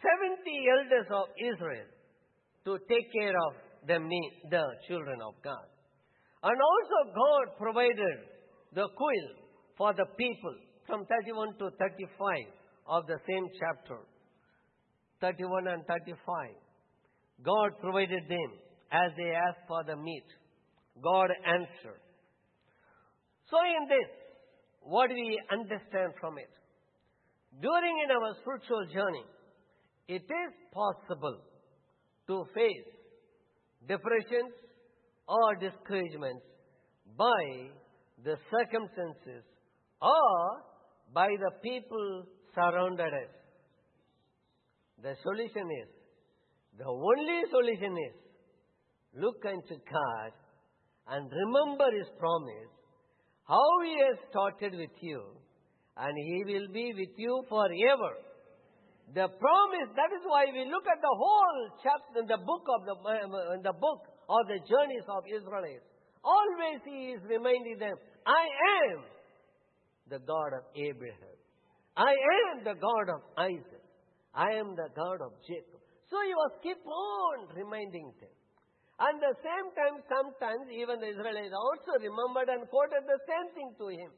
70 0.00 0.40
elders 0.80 1.08
of 1.12 1.28
Israel 1.36 1.88
to 2.64 2.78
take 2.88 3.12
care 3.12 3.36
of 3.36 3.52
the, 3.86 4.00
me- 4.00 4.32
the 4.50 4.64
children 4.88 5.18
of 5.20 5.34
God. 5.44 5.68
And 6.42 6.56
also, 6.56 6.98
God 7.12 7.58
provided 7.58 8.16
the 8.74 8.88
quill 8.96 9.28
for 9.76 9.92
the 9.92 10.06
people 10.16 10.54
from 10.86 11.04
31 11.06 11.58
to 11.58 11.70
35 11.78 12.46
of 12.88 13.06
the 13.06 13.18
same 13.28 13.46
chapter. 13.60 13.98
31 15.20 15.68
and 15.68 15.84
35. 15.86 16.16
God 17.44 17.70
provided 17.80 18.24
them 18.28 18.50
as 18.90 19.12
they 19.16 19.30
asked 19.30 19.68
for 19.68 19.84
the 19.84 19.96
meat. 19.96 20.24
God 21.02 21.30
answered. 21.46 22.00
So, 23.50 23.56
in 23.60 23.88
this, 23.88 24.10
what 24.82 25.08
do 25.08 25.14
we 25.14 25.40
understand 25.52 26.12
from 26.20 26.38
it? 26.38 26.50
During 27.60 27.94
in 28.04 28.10
our 28.10 28.34
spiritual 28.40 28.86
journey, 28.92 29.24
it 30.08 30.22
is 30.22 30.52
possible 30.72 31.38
to 32.28 32.44
face 32.54 32.88
depressions 33.88 34.54
or 35.30 35.54
discouragements 35.54 36.42
by 37.16 37.70
the 38.24 38.36
circumstances 38.50 39.44
or 40.02 40.62
by 41.14 41.28
the 41.44 41.52
people 41.62 42.24
surrounded 42.54 43.14
us. 43.14 43.32
The 45.02 45.14
solution 45.22 45.70
is, 45.82 45.88
the 46.78 46.86
only 46.86 47.40
solution 47.50 47.96
is, 48.08 48.16
look 49.14 49.44
unto 49.46 49.76
God 49.90 50.32
and 51.08 51.30
remember 51.30 51.88
his 51.96 52.08
promise, 52.18 52.72
how 53.46 53.70
he 53.84 53.94
has 54.06 54.16
started 54.30 54.78
with 54.78 54.94
you, 55.00 55.22
and 55.96 56.12
he 56.16 56.44
will 56.44 56.68
be 56.72 56.92
with 56.96 57.14
you 57.16 57.44
forever. 57.48 58.12
The 59.14 59.26
promise, 59.26 59.90
that 59.96 60.10
is 60.14 60.22
why 60.24 60.46
we 60.52 60.70
look 60.70 60.86
at 60.86 61.00
the 61.02 61.14
whole 61.18 61.60
chapter 61.82 62.20
in 62.22 62.26
the 62.30 62.38
book 62.38 62.64
of 62.70 62.80
the, 62.86 62.94
uh, 62.94 63.54
in 63.58 63.62
the 63.62 63.72
book 63.72 64.06
of 64.30 64.46
the 64.46 64.62
journeys 64.62 65.02
of 65.10 65.26
Israelites. 65.26 65.82
Always 66.22 66.78
he 66.86 67.18
is 67.18 67.22
reminding 67.26 67.82
them, 67.82 67.96
I 68.22 68.46
am 68.86 69.02
the 70.06 70.22
God 70.22 70.54
of 70.54 70.64
Abraham. 70.78 71.36
I 71.98 72.14
am 72.14 72.62
the 72.62 72.78
God 72.78 73.06
of 73.10 73.20
Isaac. 73.34 73.82
I 74.30 74.54
am 74.54 74.78
the 74.78 74.86
God 74.94 75.18
of 75.18 75.34
Jacob. 75.42 75.82
So 76.06 76.14
he 76.22 76.34
was 76.34 76.52
keep 76.62 76.78
on 76.86 77.50
reminding 77.58 78.14
them. 78.22 78.34
And 79.00 79.16
the 79.18 79.34
same 79.40 79.68
time, 79.74 79.96
sometimes 80.06 80.68
even 80.70 81.00
the 81.00 81.10
Israelites 81.10 81.56
also 81.56 81.98
remembered 81.98 82.52
and 82.52 82.68
quoted 82.68 83.02
the 83.08 83.20
same 83.26 83.48
thing 83.56 83.70
to 83.80 83.86
him. 83.88 84.12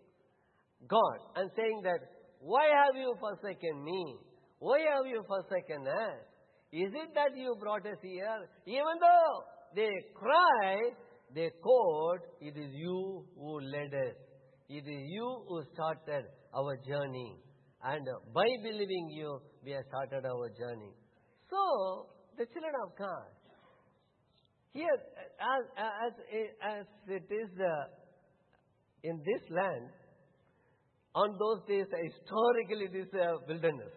God, 0.90 1.18
and 1.38 1.48
saying 1.54 1.80
that, 1.86 2.02
why 2.42 2.66
have 2.66 2.98
you 2.98 3.14
forsaken 3.22 3.78
me? 3.84 4.18
Why 4.58 4.82
have 4.90 5.06
you 5.06 5.22
forsaken 5.22 5.86
us? 5.86 6.18
Is 6.74 6.90
it 6.90 7.14
that 7.14 7.36
you 7.38 7.54
brought 7.60 7.86
us 7.86 8.00
here? 8.02 8.42
Even 8.66 8.98
though 8.98 9.32
they 9.74 9.90
cry, 10.14 10.76
they 11.34 11.50
quote, 11.62 12.20
it 12.40 12.56
is 12.56 12.70
you 12.72 13.24
who 13.36 13.60
led 13.60 13.92
us. 13.94 14.16
It 14.68 14.84
is 14.86 15.02
you 15.08 15.44
who 15.48 15.62
started 15.74 16.24
our 16.54 16.76
journey. 16.76 17.36
And 17.84 18.06
by 18.32 18.46
believing 18.62 19.10
you, 19.10 19.40
we 19.64 19.72
have 19.72 19.84
started 19.88 20.26
our 20.26 20.48
journey. 20.50 20.92
So, 21.50 22.06
the 22.38 22.46
children 22.46 22.72
of 22.86 22.96
God, 22.96 23.28
here, 24.72 24.96
as, 25.40 25.64
as, 25.76 26.12
as 26.62 26.86
it 27.08 27.26
is 27.28 27.50
uh, 27.60 27.84
in 29.04 29.18
this 29.18 29.50
land, 29.50 29.90
on 31.14 31.36
those 31.38 31.60
days, 31.68 31.86
historically, 31.92 32.88
it 32.88 32.96
is 32.96 33.12
a 33.12 33.36
wilderness. 33.46 33.92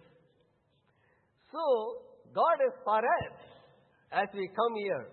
So, 1.52 2.02
God 2.34 2.60
is 2.68 2.74
for 2.84 3.00
us 3.00 3.38
as 4.12 4.28
we 4.34 4.50
come 4.50 4.76
here. 4.76 5.08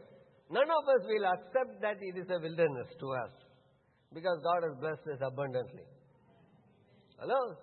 None 0.52 0.68
of 0.68 0.84
us 0.84 1.02
will 1.08 1.24
accept 1.32 1.80
that 1.80 1.96
it 2.04 2.20
is 2.20 2.28
a 2.28 2.36
wilderness 2.36 2.88
to 3.00 3.06
us 3.24 3.32
because 4.12 4.36
God 4.44 4.68
has 4.68 4.76
blessed 4.76 5.08
us 5.16 5.20
abundantly. 5.24 5.88
Hello? 7.16 7.56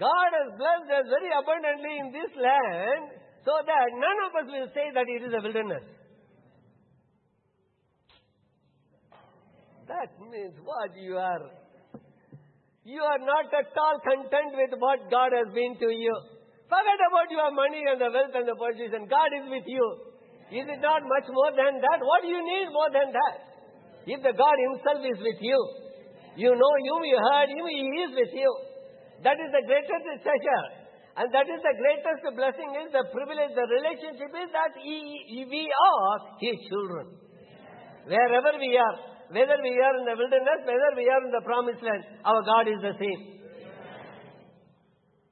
God 0.00 0.30
has 0.32 0.48
blessed 0.56 0.88
us 0.88 1.06
very 1.12 1.28
abundantly 1.36 1.94
in 2.00 2.08
this 2.16 2.32
land 2.40 3.12
so 3.44 3.52
that 3.60 3.86
none 3.92 4.18
of 4.24 4.32
us 4.40 4.46
will 4.48 4.68
say 4.72 4.88
that 4.96 5.04
it 5.04 5.20
is 5.28 5.32
a 5.36 5.42
wilderness. 5.44 5.84
That 9.84 10.16
means 10.32 10.56
what 10.64 10.96
you 10.96 11.20
are. 11.20 11.44
You 12.88 13.02
are 13.04 13.20
not 13.20 13.52
at 13.52 13.68
all 13.76 14.00
content 14.00 14.56
with 14.56 14.80
what 14.80 15.12
God 15.12 15.36
has 15.36 15.52
been 15.52 15.76
to 15.76 15.92
you. 15.92 16.14
Forget 16.72 17.00
about 17.04 17.28
your 17.28 17.52
money 17.52 17.84
and 17.84 18.00
the 18.00 18.08
wealth 18.08 18.32
and 18.32 18.48
the 18.48 18.56
position. 18.56 19.04
God 19.12 19.28
is 19.36 19.44
with 19.52 19.68
you. 19.68 20.13
Is 20.52 20.66
it 20.68 20.80
not 20.84 21.00
much 21.04 21.26
more 21.28 21.52
than 21.56 21.80
that? 21.80 21.98
What 22.04 22.20
do 22.24 22.28
you 22.28 22.42
need 22.42 22.68
more 22.72 22.90
than 22.92 23.12
that? 23.12 23.34
If 24.04 24.20
the 24.20 24.36
God 24.36 24.56
Himself 24.68 25.00
is 25.00 25.18
with 25.20 25.40
you, 25.40 25.60
you 26.36 26.52
know 26.52 26.74
Him, 26.84 27.00
you 27.08 27.18
heard 27.32 27.48
Him, 27.48 27.64
He 27.64 27.84
is 28.04 28.12
with 28.12 28.32
you. 28.36 28.52
That 29.24 29.40
is 29.40 29.48
the 29.48 29.64
greatest 29.64 30.20
treasure. 30.20 30.84
And 31.16 31.30
that 31.30 31.46
is 31.46 31.60
the 31.62 31.76
greatest 31.78 32.26
blessing 32.34 32.70
is 32.82 32.90
the 32.90 33.06
privilege, 33.14 33.54
the 33.54 33.68
relationship 33.70 34.34
is 34.34 34.50
that 34.50 34.74
he, 34.82 35.46
we 35.46 35.62
are 35.70 36.16
His 36.42 36.58
children. 36.66 37.06
Wherever 38.10 38.58
we 38.58 38.74
are, 38.74 38.96
whether 39.30 39.56
we 39.62 39.72
are 39.78 39.94
in 40.02 40.04
the 40.10 40.16
wilderness, 40.18 40.60
whether 40.66 40.90
we 40.98 41.06
are 41.06 41.22
in 41.22 41.30
the 41.30 41.44
promised 41.46 41.80
land, 41.86 42.02
our 42.26 42.42
God 42.42 42.66
is 42.66 42.82
the 42.82 42.98
same. 42.98 43.20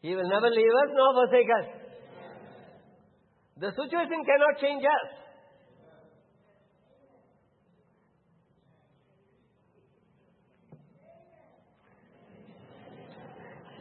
He 0.06 0.14
will 0.14 0.30
never 0.30 0.50
leave 0.50 0.74
us 0.86 0.90
nor 0.94 1.10
forsake 1.18 1.50
us. 1.50 1.81
The 3.58 3.70
situation 3.70 4.24
cannot 4.24 4.58
change 4.60 4.84
us. 4.84 5.08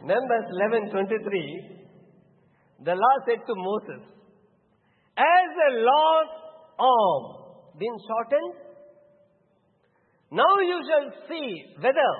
Numbers 0.04 0.46
11:23 0.50 1.72
the 2.84 2.94
Lord 2.94 3.20
said 3.26 3.46
to 3.46 3.54
Moses, 3.54 4.02
As 5.16 5.46
the 5.54 5.70
Lord's 5.86 6.36
arm 6.78 7.24
been 7.78 7.96
shortened, 8.08 8.54
now 10.32 10.58
you 10.66 10.80
shall 10.88 11.28
see 11.28 11.64
whether 11.78 12.10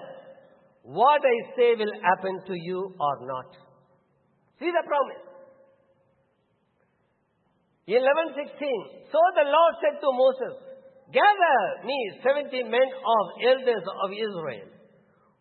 what 0.84 1.20
I 1.24 1.36
say 1.56 1.74
will 1.74 1.94
happen 2.02 2.40
to 2.46 2.54
you 2.54 2.94
or 3.00 3.26
not. 3.26 3.56
See 4.60 4.70
the 4.70 4.84
promise. 4.86 5.31
11:16. 7.92 9.12
So 9.12 9.20
the 9.36 9.46
Lord 9.46 9.72
said 9.84 10.00
to 10.00 10.08
Moses, 10.12 10.54
Gather 11.12 11.58
me 11.84 11.98
seventy 12.24 12.62
men 12.64 12.88
of 13.16 13.24
elders 13.52 13.84
of 13.84 14.08
Israel, 14.10 14.68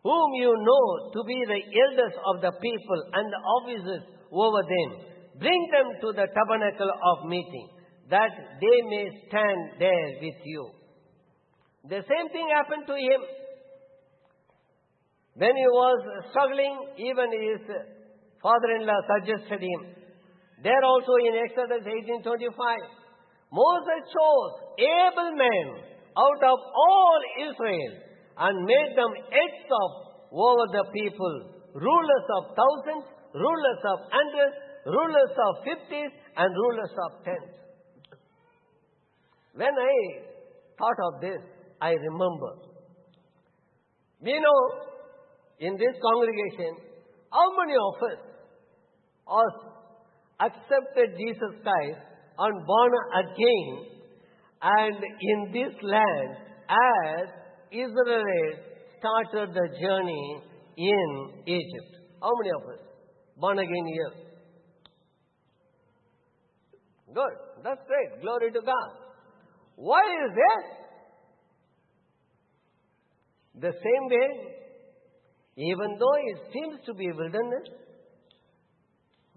whom 0.04 0.28
you 0.34 0.52
know 0.52 0.86
to 1.16 1.20
be 1.24 1.38
the 1.48 1.62
elders 1.84 2.14
of 2.30 2.42
the 2.44 2.52
people 2.60 3.00
and 3.14 3.26
the 3.32 3.42
officers 3.56 4.02
over 4.30 4.62
them 4.62 5.12
Bring 5.38 5.68
them 5.72 5.88
to 6.02 6.12
the 6.12 6.26
tabernacle 6.28 6.90
of 6.90 7.26
meeting, 7.26 7.68
that 8.10 8.30
they 8.60 8.78
may 8.88 9.08
stand 9.28 9.60
there 9.78 10.08
with 10.20 10.40
you. 10.44 10.70
The 11.88 12.04
same 12.04 12.28
thing 12.28 12.48
happened 12.54 12.86
to 12.86 12.94
him. 12.94 13.20
When 15.34 15.56
he 15.56 15.66
was 15.66 15.98
struggling, 16.30 16.76
even 16.98 17.28
his 17.32 17.60
father-in-law 18.42 19.00
suggested 19.08 19.62
him. 19.62 19.80
There 20.62 20.84
also 20.84 21.14
in 21.26 21.34
Exodus 21.42 21.82
18:25, 21.82 22.54
Moses 23.50 24.02
chose 24.14 24.52
able 24.78 25.32
men 25.36 25.66
out 26.16 26.42
of 26.50 26.58
all 26.86 27.20
Israel 27.40 27.92
and 28.38 28.64
made 28.64 28.92
them 28.96 29.12
heads 29.30 29.72
of 29.82 29.90
over 30.32 30.66
the 30.72 30.84
people, 30.92 31.34
rulers 31.74 32.26
of 32.36 32.54
thousands, 32.56 33.04
rulers 33.34 33.80
of 33.92 33.98
hundreds, 34.10 34.56
rulers 34.86 35.34
of 35.46 35.64
fifties 35.64 36.10
and 36.36 36.54
rulers 36.54 36.94
of 37.06 37.24
tens. 37.24 37.54
When 39.54 39.68
I 39.68 39.96
thought 40.78 41.00
of 41.08 41.20
this, 41.20 41.42
I 41.80 41.90
remember. 41.90 42.52
We 44.22 44.38
know 44.38 44.60
in 45.58 45.76
this 45.76 46.00
congregation 46.00 46.76
how 47.30 47.48
many 47.58 47.74
of 47.74 47.94
us 48.10 48.20
are 49.26 49.71
accepted 50.46 51.16
Jesus 51.16 51.62
Christ 51.62 52.00
and 52.38 52.66
born 52.66 52.92
again 53.22 53.92
and 54.62 54.96
in 54.96 55.52
this 55.52 55.74
land 55.82 56.36
as 56.68 57.28
Israel 57.70 58.52
started 58.98 59.54
the 59.54 59.68
journey 59.80 60.42
in 60.76 61.30
Egypt. 61.46 61.92
How 62.20 62.30
many 62.38 62.50
of 62.56 62.62
us 62.74 62.80
born 63.36 63.58
again 63.58 63.86
here? 63.86 64.12
Good. 67.14 67.34
That's 67.62 67.80
great. 67.86 68.22
Glory 68.22 68.50
to 68.52 68.60
God. 68.60 68.90
Why 69.76 70.02
is 70.24 70.30
this? 70.34 70.64
The 73.60 73.72
same 73.72 74.08
way, 74.08 74.28
even 75.56 75.98
though 75.98 76.16
it 76.32 76.38
seems 76.52 76.80
to 76.86 76.94
be 76.94 77.06
wilderness, 77.12 77.68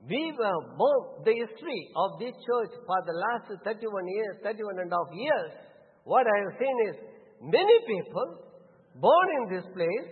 we 0.08 0.34
were 0.38 0.60
born, 0.78 1.26
the 1.26 1.34
history 1.34 1.82
of 1.98 2.20
this 2.20 2.34
church 2.46 2.74
for 2.86 3.00
the 3.10 3.16
last 3.18 3.50
31 3.66 4.08
years, 4.08 4.38
31 4.44 4.80
and 4.86 4.92
a 4.92 4.96
half 4.96 5.10
years, 5.14 5.52
what 6.06 6.26
I 6.30 6.38
have 6.46 6.54
seen 6.62 6.78
is 6.90 6.96
many 7.42 7.78
people 7.90 8.28
born 9.02 9.28
in 9.42 9.58
this 9.58 9.66
place, 9.74 10.08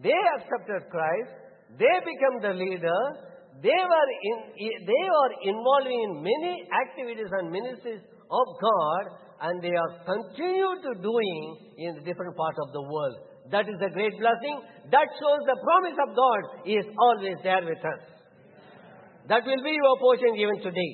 they 0.00 0.20
accepted 0.40 0.88
Christ, 0.88 1.32
they 1.76 1.94
become 2.00 2.36
the 2.40 2.54
leader, 2.56 3.00
they 3.60 3.76
were, 3.76 4.10
in, 4.24 4.38
they 4.56 5.04
were 5.08 5.32
involving 5.44 6.00
in 6.00 6.12
many 6.24 6.68
activities 6.84 7.28
and 7.32 7.52
ministries 7.52 8.00
of 8.30 8.46
God 8.60 9.04
and 9.40 9.60
they 9.60 9.72
are 9.72 9.92
continued 10.04 10.80
to 10.80 10.92
doing 11.00 11.44
in 11.76 12.04
different 12.04 12.36
parts 12.36 12.58
of 12.64 12.72
the 12.72 12.82
world. 12.82 13.16
That 13.50 13.68
is 13.68 13.76
a 13.84 13.92
great 13.92 14.16
blessing. 14.18 14.60
That 14.90 15.06
shows 15.20 15.40
the 15.44 15.58
promise 15.60 15.98
of 16.08 16.16
God 16.16 16.40
is 16.64 16.84
always 16.98 17.36
there 17.44 17.64
with 17.64 17.78
us. 17.84 18.15
That 19.28 19.42
will 19.44 19.62
be 19.62 19.74
your 19.74 19.96
portion 19.98 20.36
even 20.38 20.62
today. 20.62 20.92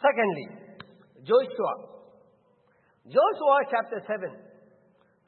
Secondly, 0.00 0.46
Joshua. 1.20 1.72
Joshua 3.04 3.56
chapter 3.70 4.00
7. 4.06 4.32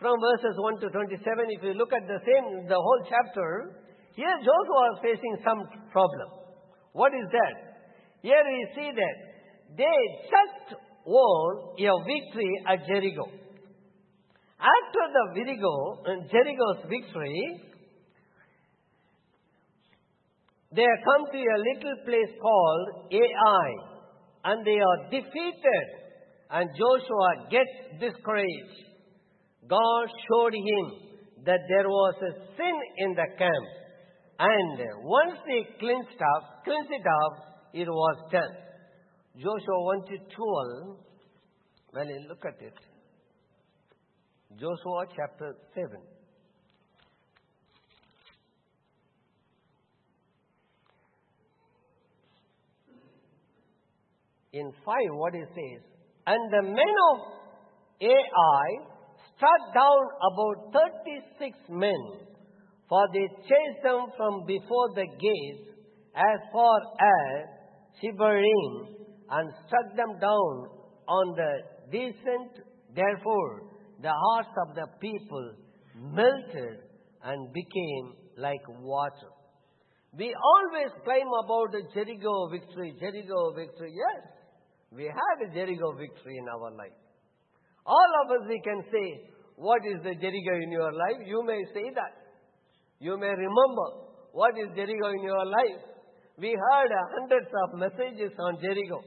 From 0.00 0.16
verses 0.16 0.56
1 0.56 0.80
to 0.80 0.88
27, 0.88 1.20
if 1.50 1.62
you 1.62 1.74
look 1.76 1.92
at 1.92 2.08
the 2.08 2.20
same, 2.24 2.64
the 2.68 2.80
whole 2.80 3.02
chapter, 3.04 3.76
here 4.16 4.32
Joshua 4.40 4.82
is 4.96 4.98
facing 5.04 5.36
some 5.44 5.60
problem. 5.92 6.28
What 6.92 7.12
is 7.12 7.28
that? 7.32 7.54
Here 8.22 8.40
we 8.40 8.58
see 8.74 8.88
that 8.96 9.16
they 9.76 9.98
just 10.24 10.80
won 11.04 11.76
a 11.76 11.92
victory 12.08 12.52
at 12.66 12.86
Jericho. 12.86 13.28
After 14.60 15.04
the 15.12 15.24
Jericho, 15.36 15.74
uh, 16.04 16.28
Jericho's 16.32 16.80
victory, 16.88 17.69
they 20.72 20.86
come 21.04 21.26
to 21.32 21.38
a 21.38 21.58
little 21.74 21.96
place 22.04 22.32
called 22.40 22.88
Ai, 23.12 23.70
and 24.44 24.64
they 24.64 24.78
are 24.78 25.10
defeated. 25.10 25.86
And 26.50 26.68
Joshua 26.76 27.48
gets 27.50 28.00
discouraged. 28.00 28.90
God 29.68 30.06
showed 30.28 30.54
him 30.54 31.10
that 31.44 31.60
there 31.68 31.88
was 31.88 32.14
a 32.22 32.32
sin 32.56 32.76
in 32.98 33.14
the 33.14 33.26
camp. 33.38 33.66
And 34.38 34.78
once 35.02 35.38
they 35.46 35.66
cleansed 35.78 36.22
up, 36.36 36.64
cleansed 36.64 36.90
it 36.90 37.06
up, 37.06 37.50
it 37.74 37.88
was 37.88 38.30
done. 38.32 38.54
Joshua 39.36 39.82
1 39.84 40.00
to 40.06 40.16
12, 40.18 40.96
well, 41.94 42.06
look 42.28 42.44
at 42.44 42.60
it. 42.62 42.74
Joshua 44.58 45.06
chapter 45.14 45.54
7. 45.74 46.19
In 54.52 54.72
5, 54.84 54.94
what 55.12 55.34
it 55.34 55.48
says, 55.54 55.82
And 56.26 56.52
the 56.52 56.62
men 56.62 56.94
of 57.12 57.18
Ai 58.02 58.68
struck 59.36 59.74
down 59.74 60.02
about 60.32 60.72
36 61.06 61.56
men, 61.68 62.26
for 62.88 63.06
they 63.12 63.28
chased 63.42 63.82
them 63.84 64.06
from 64.16 64.44
before 64.46 64.88
the 64.94 65.06
gates 65.06 65.70
as 66.16 66.40
far 66.52 66.78
as 66.98 67.48
Shebarim, 68.02 68.88
and 69.30 69.52
struck 69.66 69.96
them 69.96 70.18
down 70.18 70.68
on 71.06 71.36
the 71.36 71.52
descent. 71.92 72.66
Therefore, 72.94 73.70
the 74.02 74.12
hearts 74.12 74.54
of 74.66 74.74
the 74.74 74.86
people 75.00 75.54
melted 75.94 76.78
and 77.22 77.52
became 77.52 78.14
like 78.36 78.66
water. 78.80 79.30
We 80.18 80.34
always 80.34 80.90
claim 81.04 81.28
about 81.44 81.70
the 81.70 81.82
Jericho 81.94 82.48
victory, 82.50 82.94
Jericho 82.98 83.54
victory. 83.54 83.94
Yes, 83.94 84.26
we 84.92 85.04
had 85.04 85.36
a 85.46 85.54
Jericho 85.54 85.92
victory 85.96 86.38
in 86.38 86.48
our 86.48 86.70
life. 86.74 86.96
All 87.86 88.10
of 88.24 88.30
us, 88.30 88.48
we 88.48 88.60
can 88.64 88.82
say, 88.90 89.30
what 89.56 89.82
is 89.86 90.02
the 90.02 90.14
Jericho 90.14 90.54
in 90.62 90.72
your 90.72 90.92
life? 90.92 91.20
You 91.26 91.44
may 91.44 91.60
say 91.74 91.90
that. 91.94 92.16
You 92.98 93.16
may 93.18 93.30
remember 93.30 93.86
what 94.32 94.56
is 94.58 94.68
Jericho 94.74 95.08
in 95.12 95.22
your 95.22 95.46
life. 95.46 95.80
We 96.38 96.50
heard 96.50 96.90
hundreds 97.18 97.48
of 97.64 97.78
messages 97.78 98.32
on 98.38 98.60
Jericho. 98.60 99.00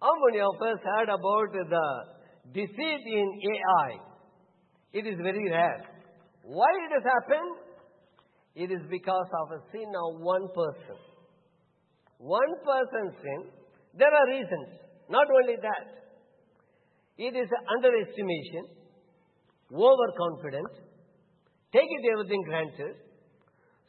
How 0.00 0.12
many 0.28 0.40
of 0.40 0.54
us 0.60 0.78
heard 0.84 1.08
about 1.08 1.48
the 1.52 1.86
deceit 2.52 3.02
in 3.06 3.28
Ai? 3.56 3.98
It 4.92 5.06
is 5.06 5.16
very 5.22 5.50
rare. 5.50 5.84
Why 6.42 6.68
it 6.86 6.92
has 6.92 7.04
happened? 7.04 7.56
It 8.54 8.70
is 8.70 8.82
because 8.90 9.26
of 9.42 9.58
a 9.58 9.60
sin 9.72 9.88
of 9.88 10.20
one 10.20 10.46
person. 10.54 10.96
One 12.18 12.52
person's 12.62 13.16
sin. 13.20 13.50
There 13.96 14.12
are 14.12 14.26
reasons. 14.28 14.83
Not 15.08 15.26
only 15.30 15.56
that. 15.60 16.04
It 17.16 17.36
is 17.36 17.48
underestimation, 17.70 18.66
overconfidence, 19.70 20.74
take 21.72 21.86
everything 22.12 22.42
granted. 22.42 22.96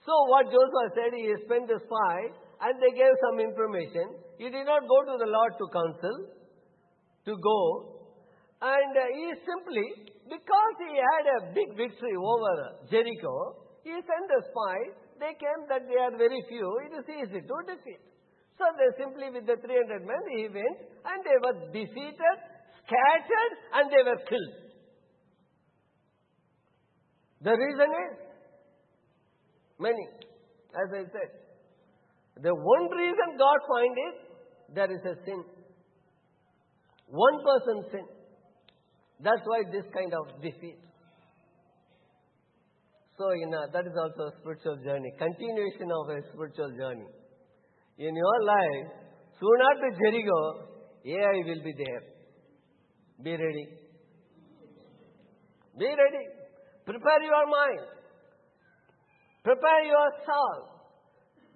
So 0.06 0.14
what 0.30 0.46
Joshua 0.46 0.86
said, 0.94 1.12
he 1.18 1.34
spent 1.46 1.66
the 1.68 1.82
spy 1.82 2.18
and 2.62 2.78
they 2.78 2.94
gave 2.94 3.14
some 3.26 3.40
information. 3.42 4.22
He 4.38 4.50
did 4.54 4.66
not 4.70 4.86
go 4.86 4.98
to 5.10 5.16
the 5.18 5.26
Lord 5.26 5.54
to 5.58 5.66
counsel, 5.74 6.18
to 7.26 7.34
go. 7.34 7.60
And 8.62 8.94
uh, 8.94 9.06
he 9.18 9.34
simply, 9.42 10.14
because 10.30 10.76
he 10.78 10.94
had 10.94 11.26
a 11.26 11.40
big 11.54 11.74
victory 11.74 12.14
over 12.14 12.86
Jericho, 12.90 13.66
he 13.84 13.92
sent 13.92 14.28
a 14.38 14.42
spy. 14.54 14.78
They 15.18 15.34
came 15.42 15.66
that 15.70 15.88
they 15.88 15.98
are 15.98 16.14
very 16.18 16.42
few. 16.50 16.68
It 16.86 16.94
is 17.02 17.06
easy 17.10 17.42
to 17.42 17.56
defeat. 17.66 18.04
So 18.58 18.66
they 18.80 18.90
simply 19.04 19.30
with 19.36 19.46
the 19.46 19.58
300 19.60 20.06
men, 20.06 20.24
he 20.32 20.48
went 20.48 20.78
and 21.04 21.20
they 21.28 21.38
were 21.44 21.58
defeated, 21.76 22.38
scattered 22.88 23.54
and 23.76 23.92
they 23.92 24.04
were 24.04 24.22
killed. 24.30 24.66
The 27.42 27.52
reason 27.52 27.90
is 27.92 28.14
many, 29.80 30.08
as 30.72 30.90
I 30.94 31.04
said. 31.12 31.30
The 32.42 32.54
one 32.56 32.86
reason 32.92 33.38
God 33.38 33.60
find 33.68 33.94
is 34.08 34.16
there 34.74 34.92
is 34.92 35.04
a 35.04 35.16
sin. 35.26 35.44
One 37.08 37.38
person 37.44 37.86
sin. 37.92 38.06
That's 39.20 39.42
why 39.46 39.64
this 39.72 39.86
kind 39.94 40.14
of 40.14 40.42
defeat. 40.42 40.80
So 43.18 43.32
you 43.32 43.48
uh, 43.48 43.50
know, 43.50 43.64
that 43.72 43.88
is 43.88 43.96
also 43.96 44.28
a 44.28 44.34
spiritual 44.42 44.78
journey, 44.84 45.14
continuation 45.18 45.88
of 45.92 46.10
a 46.10 46.20
spiritual 46.34 46.72
journey. 46.76 47.08
In 47.98 48.16
your 48.16 48.44
life, 48.44 48.92
soon 49.40 49.60
after 49.72 49.90
Jericho, 49.98 50.68
Ai 51.06 51.44
will 51.48 51.64
be 51.64 51.74
there. 51.78 52.02
Be 53.24 53.32
ready. 53.32 53.68
Be 55.80 55.86
ready. 55.86 56.26
Prepare 56.86 57.24
your 57.24 57.46
mind. 57.48 57.88
Prepare 59.44 59.86
your 59.86 60.10
soul. 60.26 60.70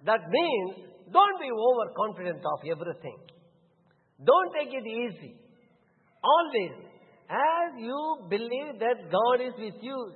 That 0.06 0.20
means 0.30 0.86
don't 1.12 1.40
be 1.40 1.50
overconfident 1.50 2.42
of 2.44 2.60
everything. 2.70 3.18
Don't 4.24 4.52
take 4.54 4.72
it 4.72 4.86
easy. 4.86 5.34
Always, 6.22 6.72
as 7.28 7.78
you 7.78 8.26
believe 8.28 8.78
that 8.78 9.10
God 9.10 9.44
is 9.44 9.54
with 9.58 9.82
you, 9.82 10.12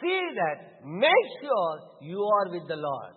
see 0.00 0.20
that, 0.36 0.84
make 0.84 1.26
sure 1.42 1.80
you 2.00 2.22
are 2.22 2.50
with 2.50 2.68
the 2.68 2.76
Lord. 2.76 3.14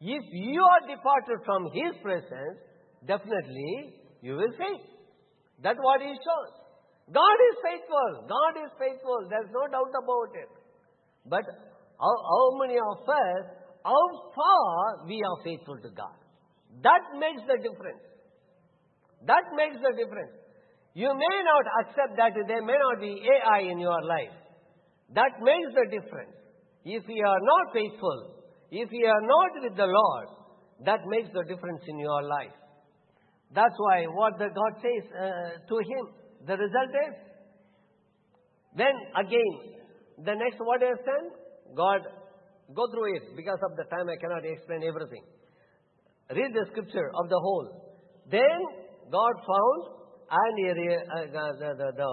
If 0.00 0.24
you 0.32 0.62
are 0.64 0.82
departed 0.88 1.44
from 1.44 1.68
His 1.72 1.92
presence, 2.02 2.58
definitely 3.06 4.00
you 4.22 4.36
will 4.36 4.52
fail. 4.56 4.80
That's 5.62 5.78
what 5.78 6.00
He 6.00 6.08
shows. 6.08 6.52
God 7.12 7.36
is 7.52 7.56
faithful. 7.60 8.10
God 8.24 8.52
is 8.64 8.70
faithful. 8.80 9.28
There's 9.28 9.52
no 9.52 9.68
doubt 9.68 9.92
about 9.92 10.32
it. 10.40 10.50
But 11.26 11.44
how, 12.00 12.16
how 12.16 12.46
many 12.56 12.78
of 12.80 13.04
us, 13.04 13.44
how 13.84 14.04
far 14.32 15.06
we 15.06 15.20
are 15.20 15.38
faithful 15.44 15.76
to 15.76 15.90
God? 15.90 16.16
That 16.82 17.02
makes 17.18 17.42
the 17.44 17.58
difference. 17.60 18.00
That 19.26 19.44
makes 19.52 19.76
the 19.82 19.92
difference. 20.00 20.32
You 20.94 21.12
may 21.12 21.36
not 21.44 21.64
accept 21.84 22.16
that 22.16 22.32
there 22.48 22.62
may 22.62 22.78
not 22.78 23.00
be 23.00 23.20
Ai 23.20 23.68
in 23.68 23.78
your 23.78 24.00
life. 24.02 24.32
That 25.14 25.42
makes 25.42 25.74
the 25.74 25.86
difference. 25.90 26.32
If 26.84 27.04
you 27.06 27.24
are 27.26 27.42
not 27.42 27.74
faithful, 27.74 28.39
if 28.70 28.88
you 28.92 29.06
are 29.06 29.22
not 29.22 29.62
with 29.62 29.76
the 29.76 29.86
Lord, 29.86 30.28
that 30.84 31.00
makes 31.06 31.28
the 31.34 31.42
difference 31.44 31.82
in 31.86 31.98
your 31.98 32.22
life. 32.22 32.54
That's 33.52 33.74
why 33.78 34.04
what 34.06 34.38
the 34.38 34.48
God 34.54 34.72
says 34.80 35.04
uh, 35.10 35.50
to 35.68 35.76
him, 35.78 36.02
the 36.46 36.56
result 36.56 36.92
is, 37.08 37.14
then 38.76 38.94
again, 39.18 39.52
the 40.24 40.34
next 40.34 40.60
word 40.60 40.82
is 40.86 40.98
then, 41.04 41.74
God, 41.74 42.00
go 42.74 42.86
through 42.94 43.16
it. 43.16 43.36
Because 43.36 43.58
of 43.68 43.76
the 43.76 43.84
time 43.90 44.08
I 44.08 44.16
cannot 44.20 44.44
explain 44.44 44.84
everything. 44.86 45.24
Read 46.30 46.54
the 46.54 46.66
scripture 46.70 47.10
of 47.18 47.28
the 47.28 47.38
whole. 47.38 47.98
Then 48.30 48.60
God 49.10 49.34
found 49.42 50.00
and 50.30 50.54
he, 50.58 50.70
uh, 50.70 51.26
the, 51.26 51.74
the, 51.74 51.88
the, 51.98 52.10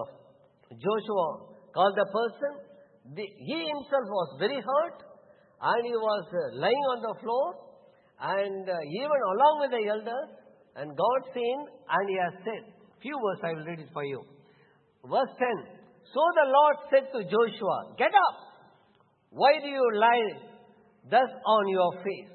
Joshua 0.73 1.27
called 1.73 1.93
the 1.95 2.07
person. 2.09 2.51
The, 3.13 3.21
he 3.21 3.57
himself 3.69 4.05
was 4.09 4.37
very 4.39 4.57
hurt 4.57 5.06
and 5.61 5.81
he 5.85 5.95
was 5.97 6.25
uh, 6.29 6.59
lying 6.61 6.85
on 6.93 7.01
the 7.01 7.15
floor 7.21 7.55
and 8.21 8.69
uh, 8.69 8.77
even 9.01 9.19
along 9.33 9.55
with 9.65 9.71
the 9.71 9.83
elders 9.89 10.29
and 10.77 10.93
God 10.93 11.19
seen 11.33 11.57
and 11.89 12.03
he 12.09 12.17
has 12.21 12.33
said, 12.45 12.61
few 13.01 13.17
words 13.17 13.41
I 13.43 13.53
will 13.53 13.65
read 13.65 13.79
it 13.79 13.89
for 13.93 14.03
you. 14.03 14.21
Verse 15.05 15.33
10. 15.37 15.77
So 16.13 16.21
the 16.37 16.47
Lord 16.49 16.75
said 16.89 17.05
to 17.13 17.19
Joshua, 17.25 17.93
get 17.97 18.13
up. 18.13 18.37
Why 19.29 19.59
do 19.61 19.67
you 19.67 19.85
lie 19.95 20.39
thus 21.09 21.29
on 21.45 21.67
your 21.69 21.91
face? 22.03 22.31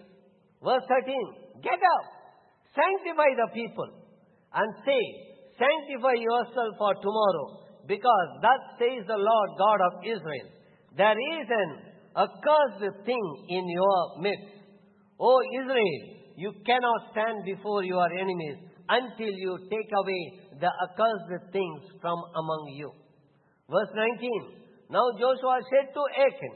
Verse 0.62 0.82
13. 0.88 1.62
Get 1.62 1.78
up. 1.78 2.04
Sanctify 2.74 3.30
the 3.36 3.48
people 3.54 3.90
and 4.54 4.68
say, 4.84 5.02
sanctify 5.58 6.16
yourself 6.18 6.72
for 6.78 6.94
tomorrow 7.00 7.62
because 7.86 8.28
thus 8.40 8.62
says 8.78 9.06
the 9.06 9.18
Lord 9.18 9.50
God 9.58 9.80
of 9.86 9.92
Israel. 10.04 10.48
There 10.96 11.16
is 11.16 11.46
an 11.48 11.91
accursed 12.16 13.04
thing 13.04 13.26
in 13.48 13.68
your 13.68 14.20
midst. 14.20 14.62
O 15.20 15.40
Israel, 15.62 16.02
you 16.36 16.52
cannot 16.66 17.12
stand 17.12 17.44
before 17.44 17.84
your 17.84 18.06
enemies 18.12 18.58
until 18.88 19.32
you 19.32 19.58
take 19.70 19.90
away 19.96 20.22
the 20.60 20.70
accursed 20.84 21.52
things 21.52 21.80
from 22.00 22.18
among 22.34 22.74
you. 22.76 22.90
Verse 23.70 23.92
19. 23.94 24.62
Now 24.90 25.04
Joshua 25.18 25.60
said 25.70 25.94
to 25.94 26.02
Achan, 26.26 26.54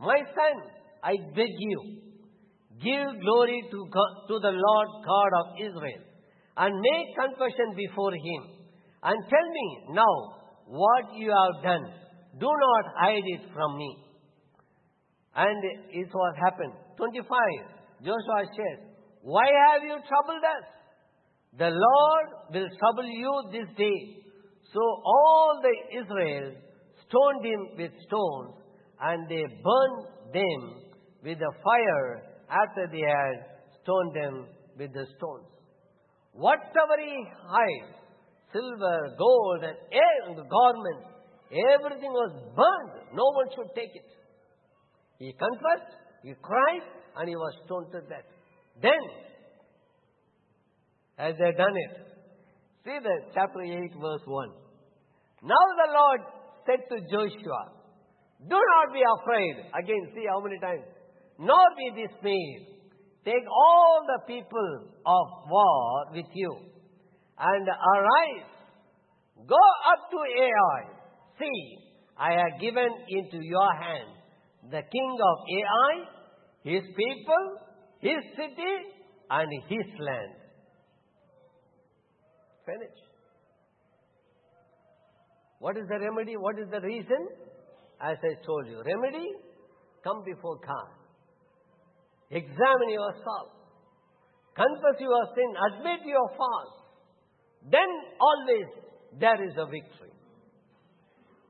My 0.00 0.18
son, 0.36 0.56
I 1.02 1.14
beg 1.34 1.52
you, 1.56 1.80
give 2.82 3.20
glory 3.20 3.62
to, 3.70 3.78
God, 3.90 4.12
to 4.28 4.38
the 4.40 4.52
Lord 4.52 4.88
God 5.06 5.30
of 5.40 5.46
Israel 5.56 6.02
and 6.56 6.74
make 6.74 7.16
confession 7.16 7.74
before 7.76 8.12
him 8.12 8.42
and 9.02 9.16
tell 9.30 9.48
me 9.52 9.94
now 9.94 10.14
what 10.66 11.14
you 11.14 11.30
have 11.30 11.62
done. 11.62 11.86
Do 12.38 12.46
not 12.46 12.84
hide 12.98 13.24
it 13.24 13.42
from 13.54 13.78
me. 13.78 14.07
And 15.36 15.62
it 15.92 16.08
was 16.12 16.34
happened. 16.44 16.72
25. 16.96 17.28
Joshua 18.02 18.46
says, 18.56 18.78
Why 19.22 19.46
have 19.46 19.82
you 19.82 19.96
troubled 20.06 20.44
us? 20.44 20.66
The 21.58 21.70
Lord 21.70 22.26
will 22.52 22.68
trouble 22.78 23.08
you 23.08 23.32
this 23.52 23.68
day. 23.76 24.22
So 24.72 24.80
all 24.80 25.60
the 25.62 25.98
Israel 25.98 26.52
stoned 27.08 27.44
him 27.44 27.60
with 27.78 27.92
stones, 28.06 28.54
and 29.00 29.28
they 29.28 29.42
burned 29.64 30.06
them 30.32 30.60
with 31.24 31.38
the 31.38 31.52
fire 31.64 32.22
after 32.50 32.86
they 32.92 33.00
had 33.00 33.58
stoned 33.82 34.14
them 34.14 34.46
with 34.78 34.92
the 34.92 35.06
stones. 35.16 35.48
Whatever 36.32 36.96
he 37.00 37.16
hides, 37.48 37.96
silver, 38.52 38.98
gold, 39.18 39.64
and 39.64 40.36
garments, 40.36 41.08
everything 41.74 42.12
was 42.12 42.32
burned. 42.54 43.16
No 43.16 43.24
one 43.34 43.48
should 43.56 43.74
take 43.74 43.90
it. 43.94 44.04
He 45.18 45.32
confessed, 45.32 45.98
he 46.22 46.34
cried, 46.42 46.86
and 47.16 47.28
he 47.28 47.34
was 47.34 47.52
stoned 47.64 47.90
to 47.92 48.00
death. 48.02 48.26
Then, 48.80 49.02
as 51.18 51.34
they 51.38 51.50
done 51.58 51.74
it, 51.74 51.94
see 52.84 52.98
the 53.02 53.16
chapter 53.34 53.60
8, 53.60 53.90
verse 54.00 54.22
1. 54.24 54.48
Now 55.42 55.64
the 55.82 55.92
Lord 55.92 56.20
said 56.66 56.86
to 56.90 56.96
Joshua, 57.10 57.62
Do 58.48 58.54
not 58.54 58.86
be 58.94 59.02
afraid. 59.02 59.54
Again, 59.74 60.02
see 60.14 60.24
how 60.30 60.40
many 60.40 60.58
times. 60.60 60.84
Nor 61.38 61.66
be 61.76 62.06
dismayed. 62.06 62.78
Take 63.24 63.46
all 63.50 64.02
the 64.06 64.20
people 64.26 64.70
of 65.04 65.26
war 65.50 66.06
with 66.12 66.26
you 66.34 66.56
and 67.38 67.68
arise. 67.68 68.50
Go 69.46 69.64
up 69.92 70.10
to 70.10 70.18
Ai. 70.18 70.80
See, 71.38 71.78
I 72.16 72.32
have 72.32 72.60
given 72.60 72.88
into 73.08 73.38
your 73.42 73.74
hand 73.74 74.17
the 74.70 74.82
king 74.92 75.18
of 75.30 75.38
Ai, 75.58 75.94
his 76.64 76.82
people, 76.96 77.44
his 78.00 78.20
city, 78.36 78.74
and 79.30 79.48
his 79.68 79.86
land. 79.98 80.34
Finish. 82.66 82.98
What 85.58 85.76
is 85.76 85.84
the 85.88 85.98
remedy? 85.98 86.36
What 86.36 86.58
is 86.58 86.68
the 86.70 86.80
reason? 86.80 87.28
As 88.00 88.16
I 88.22 88.34
told 88.46 88.68
you, 88.68 88.80
remedy, 88.84 89.26
come 90.04 90.22
before 90.24 90.56
God. 90.64 90.92
Examine 92.30 92.90
yourself. 92.90 93.58
Confess 94.54 95.00
your 95.00 95.24
sin. 95.34 95.50
Admit 95.72 96.06
your 96.06 96.28
fault. 96.36 96.78
Then 97.70 97.88
always 98.20 98.66
there 99.18 99.42
is 99.42 99.54
a 99.56 99.66
victory. 99.66 100.12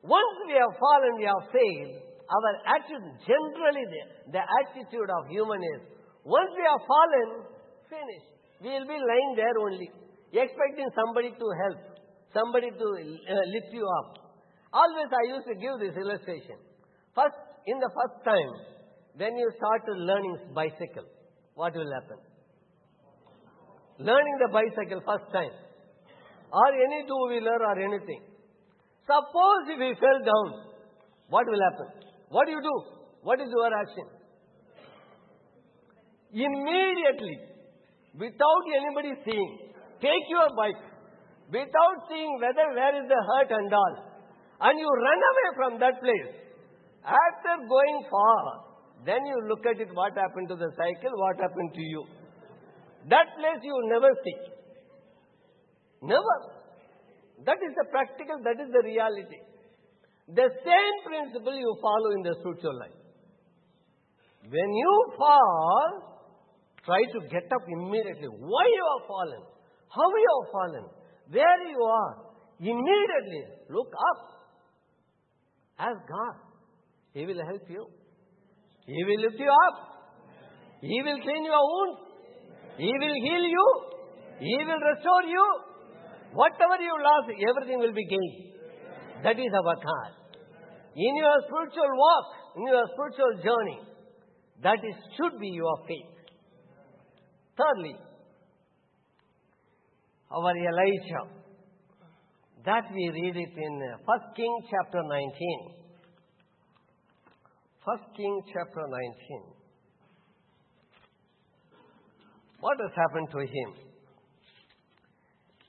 Once 0.02 0.36
we 0.46 0.54
have 0.54 0.78
fallen, 0.78 1.12
we 1.18 1.24
have 1.24 1.50
failed, 1.52 2.07
our 2.28 2.76
attitude, 2.76 3.08
generally 3.24 3.84
the, 3.88 4.02
the 4.36 4.42
attitude 4.44 5.08
of 5.08 5.28
human 5.28 5.60
is, 5.76 5.80
once 6.24 6.52
we 6.52 6.64
are 6.64 6.82
fallen, 6.84 7.28
finished. 7.88 8.30
We 8.60 8.68
will 8.68 8.88
be 8.88 8.98
lying 9.00 9.32
there 9.36 9.56
only, 9.64 9.88
expecting 10.32 10.88
somebody 10.92 11.30
to 11.32 11.46
help, 11.64 11.80
somebody 12.34 12.68
to 12.68 12.86
uh, 13.00 13.44
lift 13.48 13.70
you 13.72 13.86
up. 13.86 14.36
Always 14.72 15.08
I 15.08 15.24
used 15.32 15.48
to 15.48 15.56
give 15.56 15.80
this 15.80 15.96
illustration. 15.96 16.60
First, 17.14 17.38
in 17.66 17.78
the 17.80 17.88
first 17.96 18.20
time, 18.24 18.52
when 19.16 19.36
you 19.36 19.48
start 19.56 19.82
learning 19.88 20.52
bicycle, 20.54 21.08
what 21.54 21.74
will 21.74 21.90
happen? 21.90 22.18
Learning 23.98 24.36
the 24.38 24.52
bicycle 24.52 25.00
first 25.06 25.32
time, 25.32 25.50
or 26.52 26.68
any 26.68 27.06
two-wheeler 27.08 27.58
or 27.62 27.76
anything. 27.80 28.22
Suppose 29.06 29.72
if 29.72 29.78
we 29.78 29.94
fell 29.96 30.20
down, 30.22 30.48
what 31.28 31.46
will 31.46 31.60
happen? 31.72 32.07
What 32.30 32.46
do 32.46 32.52
you 32.52 32.62
do? 32.62 32.76
What 33.22 33.40
is 33.40 33.48
your 33.48 33.70
action? 33.74 34.06
Immediately, 36.32 37.38
without 38.18 38.64
anybody 38.76 39.12
seeing, 39.24 39.72
take 40.00 40.26
your 40.28 40.48
bike, 40.56 40.82
without 41.50 41.96
seeing 42.08 42.38
whether 42.40 42.74
where 42.74 42.94
is 43.02 43.08
the 43.08 43.20
hurt 43.28 43.50
and 43.50 43.72
all, 43.72 43.94
and 44.60 44.78
you 44.78 44.88
run 44.88 45.20
away 45.30 45.48
from 45.56 45.80
that 45.80 46.00
place. 46.00 46.34
After 47.04 47.66
going 47.66 48.04
far, 48.10 48.68
then 49.06 49.24
you 49.24 49.48
look 49.48 49.64
at 49.64 49.80
it, 49.80 49.88
what 49.94 50.12
happened 50.12 50.48
to 50.48 50.56
the 50.56 50.70
cycle, 50.76 51.16
what 51.16 51.40
happened 51.40 51.72
to 51.74 51.80
you. 51.80 52.04
That 53.08 53.26
place 53.38 53.60
you 53.62 53.76
never 53.88 54.10
see. 54.22 54.36
Never. 56.02 56.36
That 57.46 57.56
is 57.56 57.72
the 57.78 57.86
practical, 57.90 58.42
that 58.44 58.60
is 58.60 58.70
the 58.70 58.82
reality. 58.84 59.40
The 60.34 60.48
same 60.64 60.96
principle 61.04 61.56
you 61.56 61.76
follow 61.80 62.10
in 62.16 62.22
the 62.22 62.34
spiritual 62.40 62.78
life. 62.78 62.92
When 64.50 64.72
you 64.74 65.12
fall, 65.16 66.20
try 66.84 67.00
to 67.12 67.20
get 67.28 67.50
up 67.52 67.64
immediately. 67.66 68.28
Why 68.28 68.64
you 68.66 68.84
have 68.92 69.08
fallen? 69.08 69.42
How 69.88 70.04
you 70.04 70.30
have 70.42 70.52
fallen? 70.52 70.84
Where 71.30 71.68
you 71.68 71.80
are? 71.82 72.14
Immediately 72.60 73.44
look 73.70 73.88
up. 73.88 74.20
Ask 75.78 76.00
God. 76.08 76.36
He 77.14 77.24
will 77.24 77.44
help 77.44 77.62
you. 77.68 77.86
He 78.86 79.04
will 79.04 79.20
lift 79.20 79.38
you 79.38 79.52
up. 79.68 79.76
He 80.80 81.02
will 81.02 81.20
clean 81.20 81.44
your 81.44 81.62
wounds. 81.62 82.00
He 82.76 82.92
will 82.92 83.16
heal 83.24 83.44
you. 83.56 83.66
He 84.40 84.56
will 84.64 84.82
restore 84.92 85.24
you. 85.24 85.44
Whatever 86.32 86.82
you 86.82 86.94
lost, 87.02 87.30
everything 87.48 87.80
will 87.80 87.92
be 87.92 88.06
gained. 88.06 88.57
That 89.22 89.38
is 89.38 89.52
our 89.54 89.74
God. 89.74 90.12
In 90.94 91.16
your 91.16 91.36
spiritual 91.46 91.90
walk, 91.94 92.26
in 92.56 92.66
your 92.66 92.86
spiritual 92.92 93.42
journey, 93.42 93.80
that 94.62 94.78
is, 94.78 94.94
should 95.16 95.38
be 95.40 95.48
your 95.48 95.76
faith. 95.86 96.14
Thirdly, 97.56 97.96
our 100.30 100.52
Elijah. 100.56 101.34
That 102.64 102.84
we 102.92 103.08
read 103.08 103.36
it 103.36 103.52
in 103.56 103.82
uh, 103.94 103.98
1 104.04 104.18
King 104.36 104.60
chapter 104.68 105.02
19. 105.02 105.78
1 107.84 107.98
King 108.16 108.42
chapter 108.52 108.82
19. 108.86 109.58
What 112.60 112.76
has 112.82 112.90
happened 112.94 113.28
to 113.30 113.38
him? 113.38 113.88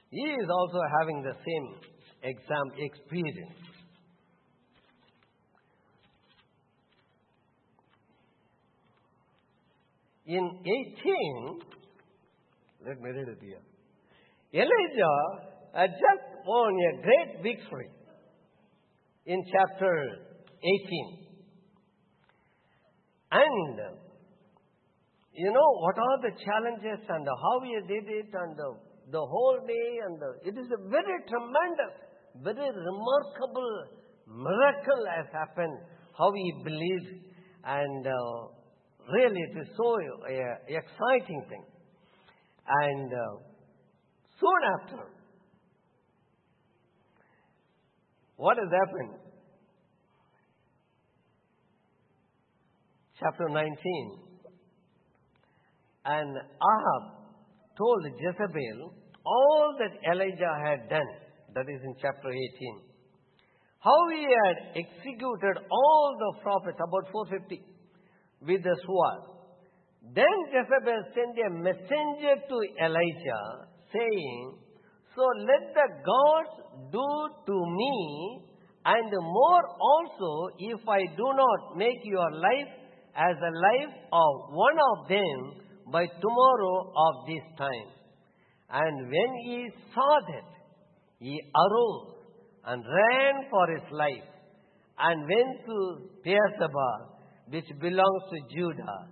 He 0.10 0.26
is 0.26 0.50
also 0.50 0.80
having 1.00 1.22
the 1.22 1.34
same 1.34 1.88
exam 2.24 2.72
experience. 2.78 3.56
In 10.26 10.46
18, 10.46 11.60
let 12.86 13.02
me 13.02 13.10
read 13.10 13.28
it 13.28 13.40
here. 13.42 13.62
Elijah 14.54 15.50
had 15.74 15.90
just 15.90 16.46
won 16.46 16.74
a 16.74 17.02
great 17.02 17.44
victory 17.44 17.90
in 19.26 19.44
chapter 19.52 20.18
18. 20.62 21.30
And 23.32 23.80
you 25.34 25.52
know 25.54 25.70
what 25.80 25.98
are 25.98 26.18
the 26.22 26.34
challenges 26.44 27.06
and 27.08 27.28
how 27.28 27.62
he 27.64 27.74
did 27.88 28.10
it 28.10 28.30
and 28.34 28.58
the, 28.58 28.70
the 29.12 29.22
whole 29.22 29.60
day 29.66 29.90
and 30.06 30.20
the, 30.20 30.50
it 30.50 30.58
is 30.58 30.68
a 30.68 30.90
very 30.90 31.18
tremendous, 31.30 31.96
very 32.44 32.70
remarkable 32.70 33.84
miracle 34.28 35.06
has 35.15 35.26
happened. 35.34 35.78
How 36.18 36.32
he 36.34 36.54
believed 36.63 37.30
and 37.63 38.08
uh, 38.08 38.48
really 39.13 39.42
it 39.42 39.58
is 39.62 39.68
so 39.76 39.96
uh, 39.96 40.56
exciting 40.68 41.46
thing. 41.50 41.63
And 42.68 43.12
uh, 43.13 43.39
soon 44.39 44.62
after, 44.80 45.04
what 48.36 48.58
has 48.58 48.68
happened? 48.72 49.20
Chapter 53.20 53.50
19. 53.50 53.76
And 56.06 56.38
Ahab 56.38 57.20
told 57.78 58.06
Jezebel 58.20 58.94
all 59.26 59.76
that 59.80 60.12
Elijah 60.12 60.56
had 60.63 60.89
done. 60.89 61.29
That 61.56 61.66
is 61.70 61.82
in 61.84 61.96
chapter 62.02 62.30
18. 62.30 62.82
How 63.80 64.00
he 64.12 64.24
had 64.24 64.58
executed 64.76 65.56
all 65.72 66.16
the 66.20 66.42
prophets, 66.44 66.78
about 66.78 67.12
450, 67.12 67.64
with 68.42 68.64
the 68.64 68.76
sword. 68.86 69.40
Then 70.14 70.36
Jezebel 70.52 71.02
sent 71.16 71.36
a 71.40 71.50
messenger 71.50 72.36
to 72.38 72.58
Elijah, 72.86 73.46
saying, 73.92 74.58
So 75.16 75.24
let 75.48 75.74
the 75.74 75.88
gods 76.06 76.54
do 76.92 77.10
to 77.48 77.56
me, 77.56 78.42
and 78.86 79.12
more 79.12 79.64
also, 79.80 80.56
if 80.60 80.88
I 80.88 81.02
do 81.16 81.28
not 81.36 81.78
make 81.78 82.00
your 82.04 82.32
life 82.32 82.72
as 83.16 83.36
the 83.40 83.52
life 83.52 83.96
of 84.12 84.54
one 84.54 84.78
of 84.92 85.08
them 85.10 85.92
by 85.92 86.06
tomorrow 86.06 86.94
of 86.96 87.14
this 87.28 87.44
time. 87.58 87.90
And 88.70 89.10
when 89.10 89.32
he 89.46 89.68
saw 89.94 90.20
that, 90.32 90.59
he 91.20 91.40
arose 91.56 92.16
and 92.66 92.84
ran 92.84 93.36
for 93.50 93.68
his 93.72 93.92
life 93.92 94.30
and 95.00 95.22
went 95.22 95.66
to 95.66 96.10
Beersheba, 96.24 96.92
which 97.50 97.66
belongs 97.80 98.24
to 98.32 98.56
Judah, 98.56 99.08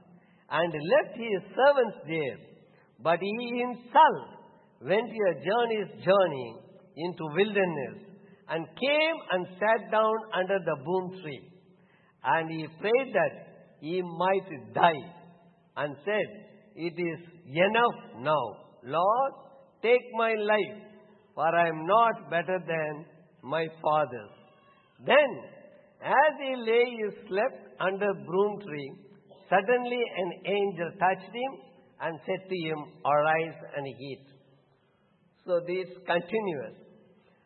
and 0.50 0.74
left 0.74 1.18
his 1.18 1.42
servants 1.56 1.98
there. 2.08 2.38
But 3.00 3.20
he 3.20 3.60
himself 3.60 4.38
went 4.82 5.10
a 5.10 5.34
journey's 5.44 6.04
journey 6.04 6.56
into 6.98 7.24
wilderness 7.36 8.08
and 8.50 8.66
came 8.66 9.18
and 9.32 9.48
sat 9.60 9.92
down 9.92 10.16
under 10.34 10.60
the 10.60 10.76
broom 10.84 11.22
tree. 11.22 11.42
And 12.24 12.50
he 12.50 12.68
prayed 12.80 13.14
that 13.14 13.48
he 13.82 14.02
might 14.02 14.74
die 14.74 15.06
and 15.78 15.96
said, 16.04 16.28
It 16.76 16.94
is 16.98 17.20
enough 17.46 18.22
now. 18.22 18.46
Lord, 18.84 19.32
take 19.82 20.02
my 20.18 20.34
life, 20.34 20.87
for 21.38 21.54
I 21.56 21.70
am 21.70 21.86
not 21.86 22.32
better 22.32 22.58
than 22.66 23.06
my 23.44 23.68
fathers. 23.80 24.34
Then, 25.06 25.32
as 26.02 26.32
he 26.42 26.56
lay, 26.58 26.86
he 26.98 27.28
slept 27.30 27.78
under 27.80 28.12
broom 28.26 28.60
tree. 28.66 28.92
Suddenly 29.48 30.02
an 30.02 30.32
angel 30.50 30.90
touched 30.98 31.30
him 31.30 31.52
and 32.02 32.20
said 32.26 32.42
to 32.50 32.58
him, 32.58 32.80
Arise 33.06 33.60
and 33.78 33.86
eat. 33.86 34.26
So 35.46 35.62
this 35.62 35.94
continuous. 36.10 36.74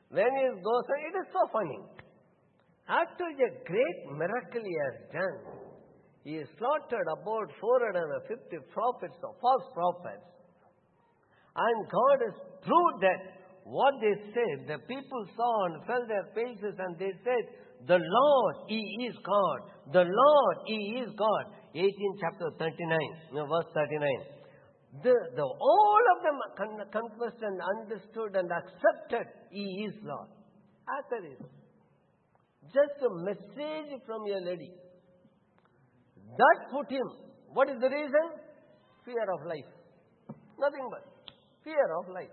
When 0.08 0.32
he 0.40 0.48
goes, 0.64 0.86
it 1.12 1.16
is 1.20 1.28
so 1.36 1.44
funny. 1.52 1.84
After 2.88 3.28
a 3.28 3.52
great 3.68 4.00
miracle 4.08 4.64
he 4.64 4.78
has 4.88 4.96
done, 5.12 5.38
he 6.24 6.40
slaughtered 6.56 7.08
about 7.12 7.52
450 7.60 8.56
prophets 8.72 9.20
or 9.20 9.36
false 9.44 9.68
prophets. 9.76 10.32
And 11.60 11.92
God 11.92 12.18
has 12.24 12.36
proved 12.64 13.04
that 13.04 13.41
what 13.64 13.94
they 14.02 14.16
said, 14.34 14.68
the 14.68 14.80
people 14.88 15.26
saw 15.36 15.66
and 15.66 15.86
fell 15.86 16.06
their 16.08 16.28
faces 16.34 16.76
and 16.78 16.98
they 16.98 17.14
said, 17.24 17.44
The 17.88 18.00
Lord, 18.00 18.56
He 18.68 18.82
is 19.08 19.16
God. 19.24 19.60
The 19.94 20.06
Lord, 20.06 20.56
He 20.68 21.02
is 21.04 21.10
God. 21.18 21.44
18 21.74 21.92
chapter 22.20 22.52
39, 22.60 23.00
no, 23.34 23.46
verse 23.48 23.72
39. 23.74 24.10
The, 25.04 25.16
the, 25.36 25.44
all 25.44 26.04
of 26.18 26.24
them 26.24 26.38
con- 26.58 26.92
confessed 26.92 27.42
and 27.42 27.60
understood 27.80 28.36
and 28.36 28.52
accepted 28.52 29.28
He 29.52 29.88
is 29.88 29.96
Lord. 30.04 30.28
After 30.90 31.22
this, 31.22 31.40
just 32.74 33.00
a 33.04 33.10
message 33.24 34.02
from 34.06 34.26
your 34.26 34.42
lady. 34.42 34.72
That 36.38 36.72
put 36.72 36.90
him. 36.90 37.08
What 37.54 37.70
is 37.70 37.80
the 37.80 37.90
reason? 37.90 38.26
Fear 39.06 39.26
of 39.34 39.46
life. 39.46 39.72
Nothing 40.60 40.88
but 40.90 41.04
fear 41.64 41.88
of 42.00 42.08
life. 42.10 42.32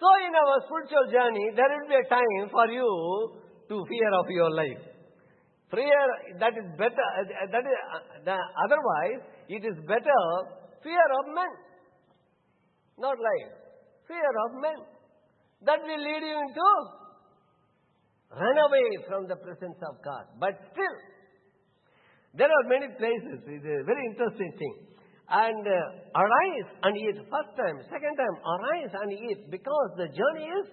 So 0.00 0.08
in 0.24 0.32
our 0.32 0.56
spiritual 0.64 1.12
journey, 1.12 1.52
there 1.54 1.68
will 1.68 1.88
be 1.88 1.98
a 2.00 2.08
time 2.08 2.48
for 2.48 2.66
you 2.72 2.88
to 3.68 3.84
fear 3.84 4.10
of 4.16 4.26
your 4.32 4.50
life. 4.50 4.82
Fear 5.70 6.00
that 6.40 6.56
is 6.56 6.66
better. 6.80 7.06
That 7.52 7.64
is 7.68 7.76
otherwise, 8.64 9.20
it 9.48 9.62
is 9.62 9.76
better 9.86 10.22
fear 10.82 11.06
of 11.20 11.24
men, 11.36 11.52
not 12.98 13.14
life. 13.20 13.52
Fear 14.08 14.32
of 14.48 14.50
men. 14.60 14.80
That 15.68 15.84
will 15.84 16.00
lead 16.00 16.24
you 16.24 16.36
into 16.48 16.70
run 18.32 18.58
away 18.58 18.88
from 19.06 19.28
the 19.28 19.36
presence 19.36 19.76
of 19.82 20.00
God. 20.02 20.24
But 20.38 20.54
still, 20.72 20.96
there 22.34 22.48
are 22.48 22.64
many 22.70 22.88
places. 22.96 23.42
It's 23.44 23.66
a 23.66 23.84
very 23.84 24.04
interesting 24.10 24.52
thing. 24.56 24.74
And 25.30 25.64
uh, 25.64 26.18
arise 26.18 26.68
and 26.82 26.96
eat. 26.96 27.14
First 27.30 27.56
time, 27.56 27.78
second 27.86 28.16
time, 28.16 28.36
arise 28.42 28.90
and 29.02 29.12
eat 29.12 29.50
because 29.50 29.90
the 29.96 30.08
journey 30.08 30.50
is 30.50 30.66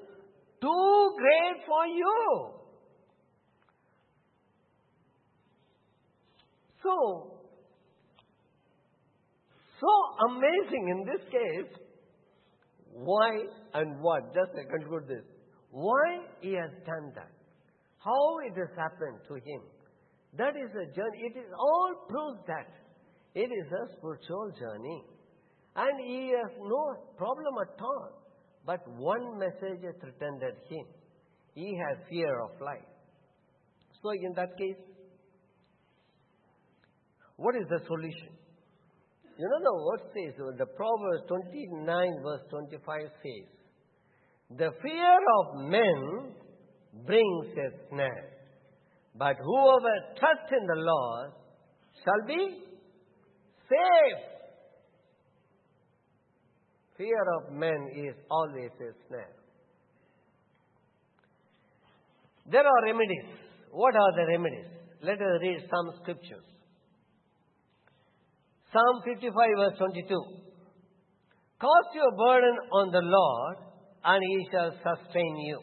too 0.60 1.16
great 1.16 1.66
for 1.68 1.86
you. 1.86 2.50
So, 6.82 7.38
so 9.80 9.92
amazing 10.30 10.90
in 10.90 11.06
this 11.06 11.24
case. 11.30 11.78
Why 12.94 13.30
and 13.76 14.02
what? 14.02 14.34
Just 14.34 14.58
I 14.58 14.66
conclude 14.66 15.08
this. 15.08 15.24
Why 15.70 16.26
he 16.42 16.54
has 16.54 16.72
done 16.84 17.14
that? 17.14 17.30
How 18.00 18.40
it 18.48 18.58
has 18.58 18.74
happened 18.76 19.20
to 19.28 19.36
him? 19.36 19.62
That 20.38 20.56
is 20.58 20.72
a 20.74 20.86
journey. 20.96 21.30
It 21.30 21.38
is 21.38 21.52
all 21.54 22.08
proves 22.10 22.40
that 22.48 22.66
it 23.38 23.52
is 23.54 23.68
a 23.72 23.84
spiritual 23.98 24.52
journey. 24.60 25.04
And 25.76 26.00
he 26.04 26.34
has 26.34 26.52
no 26.58 26.96
problem 27.18 27.54
at 27.62 27.80
all. 27.80 28.10
But 28.66 28.82
one 28.98 29.38
message 29.38 29.86
threatened 30.02 30.42
him. 30.70 30.86
He 31.54 31.78
has 31.78 31.98
fear 32.10 32.40
of 32.42 32.60
life. 32.60 32.90
So 34.02 34.10
in 34.12 34.34
that 34.36 34.58
case, 34.58 34.82
what 37.36 37.56
is 37.56 37.68
the 37.70 37.80
solution? 37.86 38.34
You 39.38 39.48
know 39.48 39.62
the 39.62 39.76
word 39.86 40.02
says, 40.18 40.34
the 40.58 40.66
Proverbs 40.66 41.24
29 41.28 42.24
verse 42.24 42.42
25 42.50 43.02
says, 43.22 43.48
The 44.58 44.72
fear 44.82 45.18
of 45.38 45.70
men 45.70 46.34
brings 47.06 47.48
a 47.54 47.70
snare, 47.90 48.34
but 49.16 49.36
whoever 49.38 49.94
trusts 50.18 50.52
in 50.60 50.66
the 50.66 50.82
Lord 50.82 51.32
shall 52.04 52.28
be 52.28 52.67
safe. 53.70 54.24
Fear 56.98 57.24
of 57.38 57.54
men 57.54 57.90
is 57.96 58.16
always 58.32 58.72
a 58.82 58.92
snare. 59.08 59.36
There 62.50 62.66
are 62.66 62.84
remedies. 62.86 63.26
What 63.72 63.96
are 63.96 64.12
the 64.16 64.26
remedies? 64.28 64.66
Let 65.04 65.22
us 65.22 65.42
read 65.42 65.60
some 65.70 65.92
scriptures. 66.02 66.46
Psalm 68.72 69.02
55 69.06 69.34
verse 69.58 69.78
22. 69.78 70.08
Cast 71.60 71.96
your 71.96 72.12
burden 72.18 72.56
on 72.72 72.92
the 72.92 73.02
Lord 73.02 73.58
and 74.04 74.22
he 74.24 74.48
shall 74.52 74.72
sustain 74.72 75.36
you. 75.46 75.60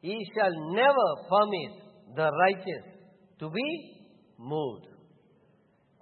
He 0.00 0.18
shall 0.34 0.52
never 0.72 1.08
permit 1.28 2.16
the 2.16 2.30
righteous 2.30 2.84
to 3.40 3.50
be 3.50 4.08
moved. 4.38 4.91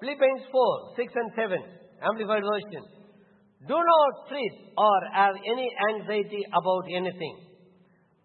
Philippians 0.00 0.42
4, 0.50 0.96
6 0.96 1.12
and 1.14 1.30
7, 1.36 1.58
Amplified 2.02 2.42
Version. 2.42 2.84
Do 3.68 3.76
not 3.76 4.12
fret 4.28 4.54
or 4.78 4.98
have 5.12 5.36
any 5.36 5.68
anxiety 5.92 6.42
about 6.48 6.84
anything, 6.88 7.36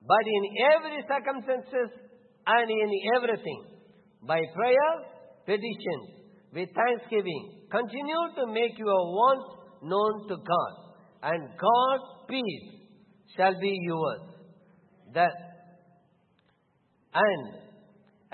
but 0.08 0.24
in 0.24 0.44
every 0.72 1.04
circumstances 1.04 1.92
and 2.48 2.70
in 2.70 2.90
everything, 3.18 3.62
by 4.26 4.40
prayer, 4.56 4.92
petition, 5.46 6.00
with 6.54 6.70
thanksgiving, 6.72 7.68
continue 7.70 8.24
to 8.38 8.48
make 8.48 8.78
your 8.78 9.04
wants 9.12 9.46
known 9.84 10.28
to 10.30 10.38
God, 10.38 10.74
and 11.24 11.50
God's 11.60 12.08
peace 12.30 12.70
shall 13.36 13.60
be 13.60 13.78
yours. 13.82 14.22
That 15.14 15.32
and 17.14 17.65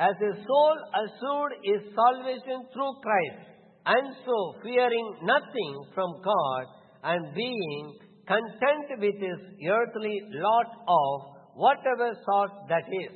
as 0.02 0.18
a 0.18 0.34
soul 0.50 0.78
assured 1.06 1.54
is 1.64 1.94
salvation 1.94 2.66
through 2.74 2.94
Christ, 3.06 3.42
and 3.86 4.16
so 4.26 4.38
fearing 4.64 5.08
nothing 5.22 5.74
from 5.94 6.10
God 6.26 6.66
and 7.04 7.36
being 7.36 8.00
content 8.28 8.98
with 8.98 9.14
his 9.22 9.40
earthly 9.70 10.18
lot 10.42 10.70
of 10.88 11.14
whatever 11.54 12.18
sort 12.26 12.52
that 12.70 12.90
is, 12.90 13.14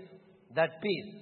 that 0.54 0.80
peace, 0.82 1.14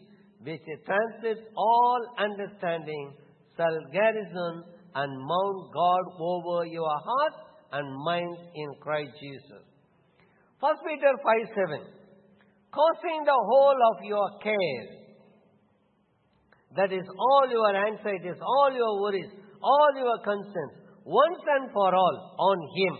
which 0.44 0.68
transcends 0.84 1.48
all 1.56 2.02
understanding, 2.18 3.14
shall 3.56 3.78
garrison 3.94 4.64
and 4.96 5.12
mount 5.32 5.72
God 5.74 6.04
over 6.20 6.66
your 6.66 6.92
heart 7.08 7.36
and 7.72 7.88
mind 8.04 8.38
in 8.54 8.76
Christ 8.82 9.12
Jesus. 9.22 9.64
1 10.60 10.76
Peter 10.88 11.14
5 11.24 11.56
7. 11.56 11.88
Causing 12.74 13.24
the 13.24 13.40
whole 13.48 13.80
of 13.96 14.04
your 14.04 14.28
care 14.44 15.03
that 16.76 16.92
is 16.92 17.06
all 17.18 17.48
your 17.50 17.76
anxieties, 17.88 18.40
all 18.42 18.72
your 18.74 19.02
worries, 19.02 19.30
all 19.62 19.92
your 19.96 20.18
concerns, 20.24 20.74
once 21.06 21.42
and 21.58 21.72
for 21.72 21.96
all 21.96 22.36
on 22.40 22.58
Him. 22.78 22.96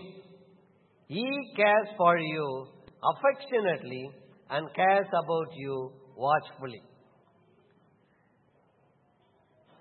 He 1.08 1.26
cares 1.56 1.88
for 1.96 2.18
you 2.18 2.66
affectionately 3.02 4.10
and 4.50 4.74
cares 4.74 5.06
about 5.08 5.48
you 5.56 5.92
watchfully. 6.16 6.82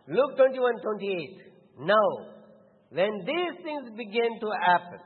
Luke 0.07 0.35
21 0.35 0.81
28. 0.81 1.53
Now, 1.79 2.09
when 2.89 3.23
these 3.25 3.63
things 3.63 3.89
begin 3.97 4.39
to 4.41 4.49
happen, 4.65 4.99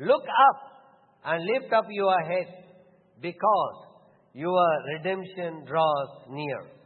look 0.00 0.22
up 0.22 0.60
and 1.24 1.44
lift 1.44 1.72
up 1.72 1.84
your 1.90 2.18
head 2.24 2.46
because 3.20 3.86
your 4.34 4.66
redemption 4.94 5.64
draws 5.66 6.08
near. 6.28 6.79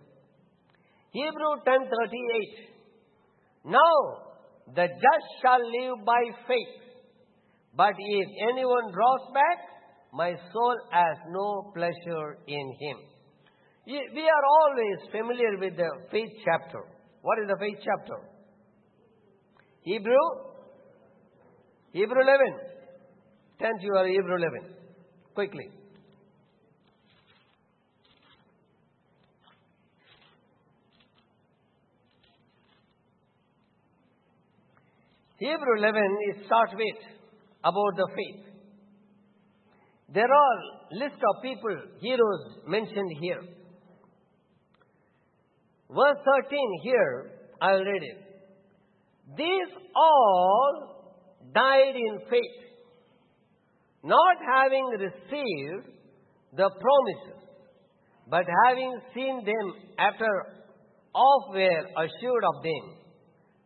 Hebrew 1.15 1.53
10:38 1.67 3.75
Now 3.77 3.97
the 4.79 4.87
just 5.05 5.29
shall 5.41 5.63
live 5.77 6.05
by 6.05 6.23
faith 6.49 6.75
but 7.83 7.95
if 7.99 8.29
anyone 8.51 8.93
draws 8.97 9.25
back 9.33 9.59
my 10.15 10.33
soul 10.53 10.77
has 10.91 11.17
no 11.29 11.73
pleasure 11.75 12.39
in 12.47 12.67
him. 12.81 12.99
We 13.87 14.23
are 14.35 14.45
always 14.61 14.99
familiar 15.11 15.59
with 15.59 15.77
the 15.77 15.91
faith 16.11 16.31
chapter. 16.45 16.85
What 17.23 17.39
is 17.43 17.49
the 17.49 17.57
faith 17.59 17.79
chapter? 17.85 18.19
Hebrew? 19.83 20.25
Hebrew 21.93 22.23
11. 22.23 22.39
Turn 23.61 23.79
to 23.79 23.85
your 23.85 24.07
Hebrew 24.07 24.37
11. 24.37 24.75
Quickly. 25.35 25.69
Hebrew 35.39 35.79
11 35.79 36.03
is 36.31 36.47
start 36.47 36.71
with 36.75 37.03
about 37.65 37.97
the 37.97 38.09
faith. 38.15 38.55
There 40.15 40.33
are 40.33 40.59
list 40.93 41.17
of 41.17 41.43
people, 41.43 41.77
heroes 42.01 42.59
mentioned 42.69 43.11
here. 43.21 43.41
Verse 45.91 46.19
13 46.45 46.81
here, 46.85 47.31
I'll 47.61 47.85
read 47.85 48.03
it. 48.03 48.19
These 49.37 49.77
all 49.97 51.19
died 51.53 51.97
in 51.97 52.19
faith, 52.31 52.61
not 54.05 54.37
having 54.55 54.87
received 55.01 55.89
the 56.57 56.71
promises, 56.71 57.43
but 58.31 58.45
having 58.67 59.01
seen 59.15 59.45
them 59.45 59.75
after 59.99 60.29
off 61.13 61.55
were 61.55 62.05
assured 62.05 62.45
of 62.55 62.63
them, 62.63 62.95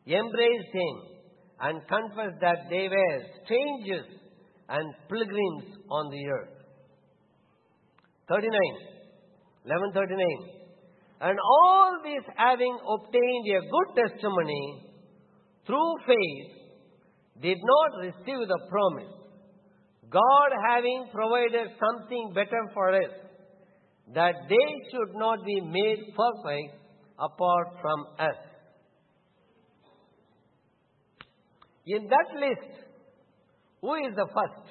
embraced 0.07 0.73
them, 0.73 1.18
and 1.61 1.81
confessed 1.89 2.41
that 2.41 2.69
they 2.71 2.89
were 2.89 3.19
strangers 3.45 4.07
and 4.69 4.95
pilgrims 5.09 5.79
on 5.91 6.11
the 6.11 6.27
earth. 6.29 6.59
39. 8.29 8.51
1139. 9.65 10.59
And 11.21 11.37
all 11.39 11.99
these 12.05 12.23
having 12.37 12.79
obtained 12.79 13.47
a 13.57 13.61
good 13.67 13.89
testimony 13.97 14.85
through 15.67 15.95
faith 16.07 16.59
did 17.43 17.59
not 17.59 17.91
receive 18.03 18.47
the 18.47 18.61
promise. 18.69 19.13
God 20.11 20.51
having 20.69 21.09
provided 21.13 21.69
something 21.77 22.33
better 22.35 22.63
for 22.73 22.95
us, 22.95 23.13
that 24.15 24.35
they 24.49 24.69
should 24.91 25.15
not 25.15 25.45
be 25.45 25.61
made 25.61 26.15
perfect 26.17 26.75
apart 27.19 27.69
from 27.83 28.07
us. 28.19 28.48
In 31.89 32.07
that 32.09 32.29
list, 32.39 32.85
who 33.81 33.95
is 33.95 34.15
the 34.15 34.27
first? 34.27 34.67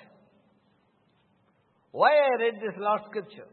Why 1.92 2.12
I 2.12 2.42
read 2.42 2.56
this 2.62 2.78
last 2.80 3.06
scripture? 3.10 3.48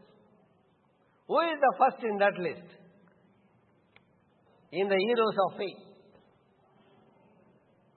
Who 1.27 1.39
is 1.39 1.57
the 1.59 1.73
first 1.79 2.03
in 2.03 2.17
that 2.19 2.37
list? 2.37 2.67
In 4.71 4.87
the 4.87 4.97
heroes 4.97 5.37
of 5.45 5.57
faith. 5.57 5.81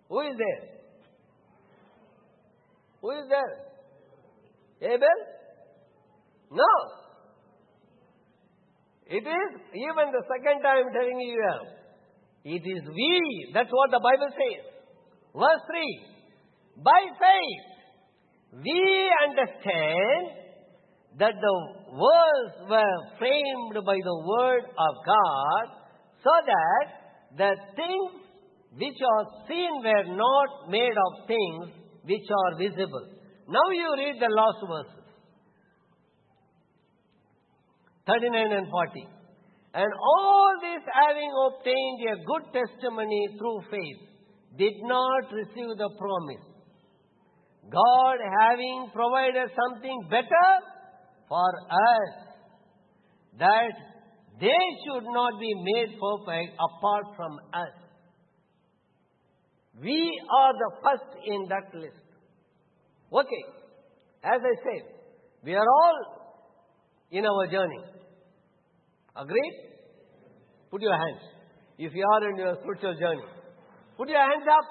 Who 0.08 0.20
is 0.20 0.36
there? 0.38 0.70
Who 3.02 3.10
is 3.10 3.28
there? 3.28 4.90
Abel? 4.94 5.18
No. 6.50 6.72
It 9.06 9.26
is 9.26 9.50
even 9.74 10.12
the 10.12 10.24
second 10.32 10.62
time 10.62 10.84
telling 10.94 11.20
you. 11.20 11.52
It 12.44 12.62
is 12.64 12.88
we. 12.88 13.50
That's 13.52 13.70
what 13.70 13.90
the 13.90 14.00
Bible 14.00 14.32
says. 14.32 14.77
Verse 15.34 15.62
3. 15.66 16.82
By 16.82 17.00
faith, 17.18 18.62
we 18.64 19.12
understand 19.28 20.38
that 21.18 21.34
the 21.40 21.56
worlds 21.92 22.70
were 22.70 22.98
framed 23.18 23.84
by 23.84 23.98
the 24.04 24.18
word 24.24 24.64
of 24.64 24.94
God, 25.04 25.64
so 26.22 26.30
that 26.46 26.86
the 27.36 27.56
things 27.74 28.22
which 28.76 29.00
are 29.02 29.26
seen 29.48 29.82
were 29.82 30.16
not 30.16 30.70
made 30.70 30.92
of 30.92 31.26
things 31.26 31.72
which 32.04 32.28
are 32.30 32.58
visible. 32.58 33.08
Now 33.48 33.70
you 33.72 33.94
read 33.96 34.16
the 34.20 34.32
last 34.34 34.58
verses 34.68 35.04
39 38.06 38.52
and 38.52 38.68
40. 38.70 39.08
And 39.74 39.92
all 39.92 40.52
this 40.62 40.82
having 40.92 41.30
obtained 41.46 42.00
a 42.08 42.16
good 42.24 42.44
testimony 42.52 43.28
through 43.38 43.60
faith, 43.70 44.07
did 44.58 44.74
not 44.82 45.32
receive 45.32 45.78
the 45.78 45.90
promise. 45.98 46.44
God 47.70 48.16
having 48.40 48.90
provided 48.92 49.50
something 49.54 50.08
better 50.10 50.48
for 51.28 51.48
us, 51.70 52.12
that 53.38 53.72
they 54.40 54.64
should 54.84 55.04
not 55.04 55.38
be 55.38 55.52
made 55.74 55.98
perfect 56.00 56.56
apart 56.58 57.04
from 57.16 57.38
us. 57.52 57.74
We 59.80 60.20
are 60.40 60.52
the 60.52 60.70
first 60.82 61.24
in 61.24 61.46
that 61.48 61.78
list. 61.78 62.02
Okay, 63.12 63.44
as 64.24 64.40
I 64.42 64.54
said, 64.64 64.82
we 65.44 65.54
are 65.54 65.66
all 65.82 65.98
in 67.10 67.24
our 67.24 67.46
journey. 67.46 67.84
Agreed? 69.14 69.54
Put 70.70 70.82
your 70.82 70.96
hands. 70.96 71.22
If 71.78 71.92
you 71.94 72.04
are 72.12 72.30
in 72.30 72.36
your 72.36 72.56
spiritual 72.60 72.94
journey, 72.98 73.22
put 73.98 74.08
your 74.08 74.20
hands 74.20 74.46
up. 74.46 74.66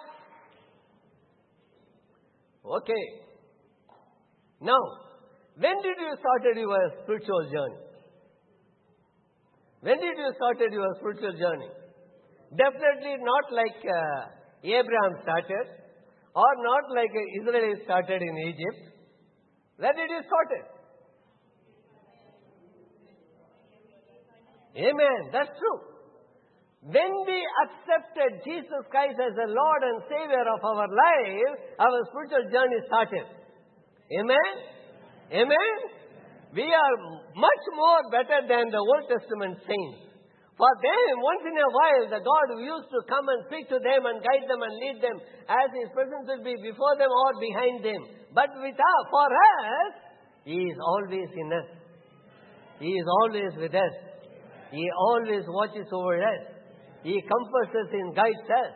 Okay. 2.80 3.04
Now, 4.62 4.80
when 5.60 5.82
did 5.84 5.98
you 6.00 6.16
started 6.18 6.58
your 6.60 6.80
spiritual 7.04 7.44
journey? 7.52 7.82
When 9.82 10.00
did 10.00 10.18
you 10.18 10.32
started 10.36 10.74
your 10.74 10.96
spiritual 11.00 11.34
journey? 11.38 11.70
Definitely 12.56 13.18
not 13.22 13.52
like 13.52 13.78
uh, 13.84 14.22
Abraham 14.64 15.20
started, 15.22 15.68
or 16.34 16.52
not 16.64 16.96
like 16.96 17.12
uh, 17.12 17.42
Israel 17.42 17.76
started 17.84 18.22
in 18.22 18.38
Egypt. 18.48 18.80
When 19.78 19.96
did 19.96 20.10
you 20.10 20.22
started? 20.26 20.66
Amen. 24.78 25.30
That's 25.32 25.50
true. 25.58 25.87
When 26.86 27.12
we 27.26 27.40
accepted 27.66 28.46
Jesus 28.46 28.84
Christ 28.94 29.18
as 29.18 29.34
the 29.34 29.50
Lord 29.50 29.82
and 29.82 29.98
Savior 30.06 30.46
of 30.46 30.62
our 30.62 30.86
life, 30.86 31.58
our 31.82 32.00
spiritual 32.14 32.46
journey 32.54 32.80
started. 32.86 33.26
Amen? 34.14 34.52
Amen? 35.34 35.76
We 36.54 36.64
are 36.64 36.96
much 37.36 37.64
more 37.76 38.02
better 38.14 38.46
than 38.48 38.70
the 38.72 38.80
Old 38.80 39.10
Testament 39.10 39.58
saints. 39.66 40.08
For 40.58 40.74
them, 40.82 41.22
once 41.22 41.44
in 41.46 41.54
a 41.54 41.70
while, 41.70 42.06
the 42.10 42.24
God 42.24 42.46
who 42.50 42.66
used 42.66 42.90
to 42.90 43.02
come 43.06 43.30
and 43.30 43.46
speak 43.46 43.70
to 43.70 43.78
them 43.78 44.10
and 44.10 44.26
guide 44.26 44.46
them 44.50 44.62
and 44.62 44.74
lead 44.82 44.98
them, 45.06 45.18
as 45.50 45.70
His 45.70 45.94
presence 45.94 46.26
will 46.26 46.42
be 46.42 46.58
before 46.66 46.98
them 46.98 47.14
or 47.14 47.32
behind 47.38 47.86
them. 47.86 48.02
But 48.34 48.50
with 48.58 48.74
us, 48.74 49.04
for 49.14 49.30
us, 49.30 49.94
He 50.46 50.58
is 50.58 50.78
always 50.82 51.30
in 51.30 51.50
us. 51.54 51.70
He 52.80 52.90
is 52.90 53.06
always 53.22 53.54
with 53.54 53.76
us. 53.76 53.94
He 54.72 54.86
always 54.98 55.46
watches 55.46 55.86
over 55.94 56.18
us. 56.26 56.57
He 57.08 57.24
comforts 57.24 57.72
us 57.72 57.88
and 57.96 58.12
guides 58.12 58.48
us. 58.52 58.74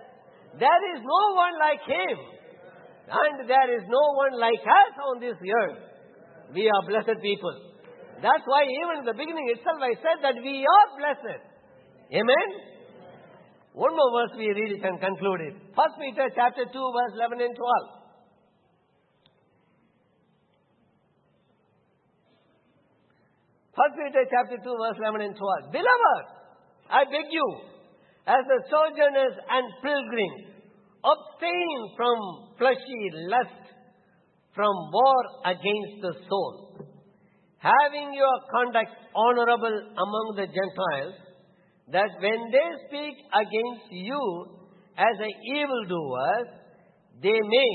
There 0.56 0.84
is 0.96 1.04
no 1.04 1.24
one 1.36 1.56
like 1.60 1.84
Him. 1.84 2.16
And 3.12 3.44
there 3.44 3.70
is 3.76 3.84
no 3.92 4.04
one 4.16 4.40
like 4.40 4.64
us 4.64 4.94
on 5.12 5.20
this 5.20 5.36
earth. 5.36 5.84
We 6.56 6.72
are 6.72 6.84
blessed 6.88 7.20
people. 7.20 7.52
That's 8.24 8.46
why 8.48 8.64
even 8.64 9.04
in 9.04 9.06
the 9.12 9.20
beginning 9.20 9.52
itself 9.52 9.84
I 9.84 10.00
said 10.00 10.24
that 10.24 10.40
we 10.40 10.64
are 10.64 10.88
blessed. 10.96 11.44
Amen? 12.16 12.50
One 13.74 13.92
more 13.92 14.12
verse 14.16 14.40
we 14.40 14.48
read 14.48 14.80
it 14.80 14.84
and 14.84 14.96
conclude 15.04 15.52
it. 15.52 15.56
First 15.76 16.00
Peter 16.00 16.32
chapter 16.32 16.64
2 16.64 16.72
verse 16.72 17.14
11 17.20 17.36
and 17.36 17.56
12. 17.56 18.02
First 23.76 23.96
Peter 24.00 24.24
chapter 24.24 24.56
2 24.56 24.64
verse 24.64 25.00
11 25.04 25.20
and 25.20 25.36
12. 25.36 25.76
Beloved, 25.76 26.26
I 26.88 27.04
beg 27.12 27.28
you, 27.32 27.48
as 28.28 28.44
the 28.48 28.60
sojourners 28.70 29.36
and 29.50 29.66
pilgrims, 29.82 30.52
abstain 31.02 31.80
from 31.98 32.18
fleshy 32.58 33.04
lust, 33.30 33.74
from 34.54 34.74
war 34.94 35.24
against 35.46 35.96
the 36.02 36.14
soul, 36.30 36.86
having 37.58 38.14
your 38.14 38.38
conduct 38.52 38.92
honorable 39.16 39.78
among 39.98 40.34
the 40.36 40.46
Gentiles, 40.46 41.16
that 41.92 42.10
when 42.22 42.52
they 42.52 42.70
speak 42.88 43.16
against 43.34 43.88
you 43.92 44.46
as 44.98 45.16
a 45.20 45.32
evildoers, 45.58 46.48
they 47.22 47.40
may, 47.42 47.74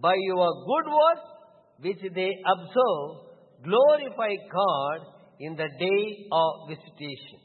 by 0.00 0.14
your 0.14 0.50
good 0.66 0.86
works 0.92 1.28
which 1.80 2.14
they 2.14 2.30
observe, 2.46 3.32
glorify 3.64 4.34
God 4.52 4.98
in 5.40 5.56
the 5.56 5.68
day 5.78 6.26
of 6.30 6.68
visitation. 6.68 7.41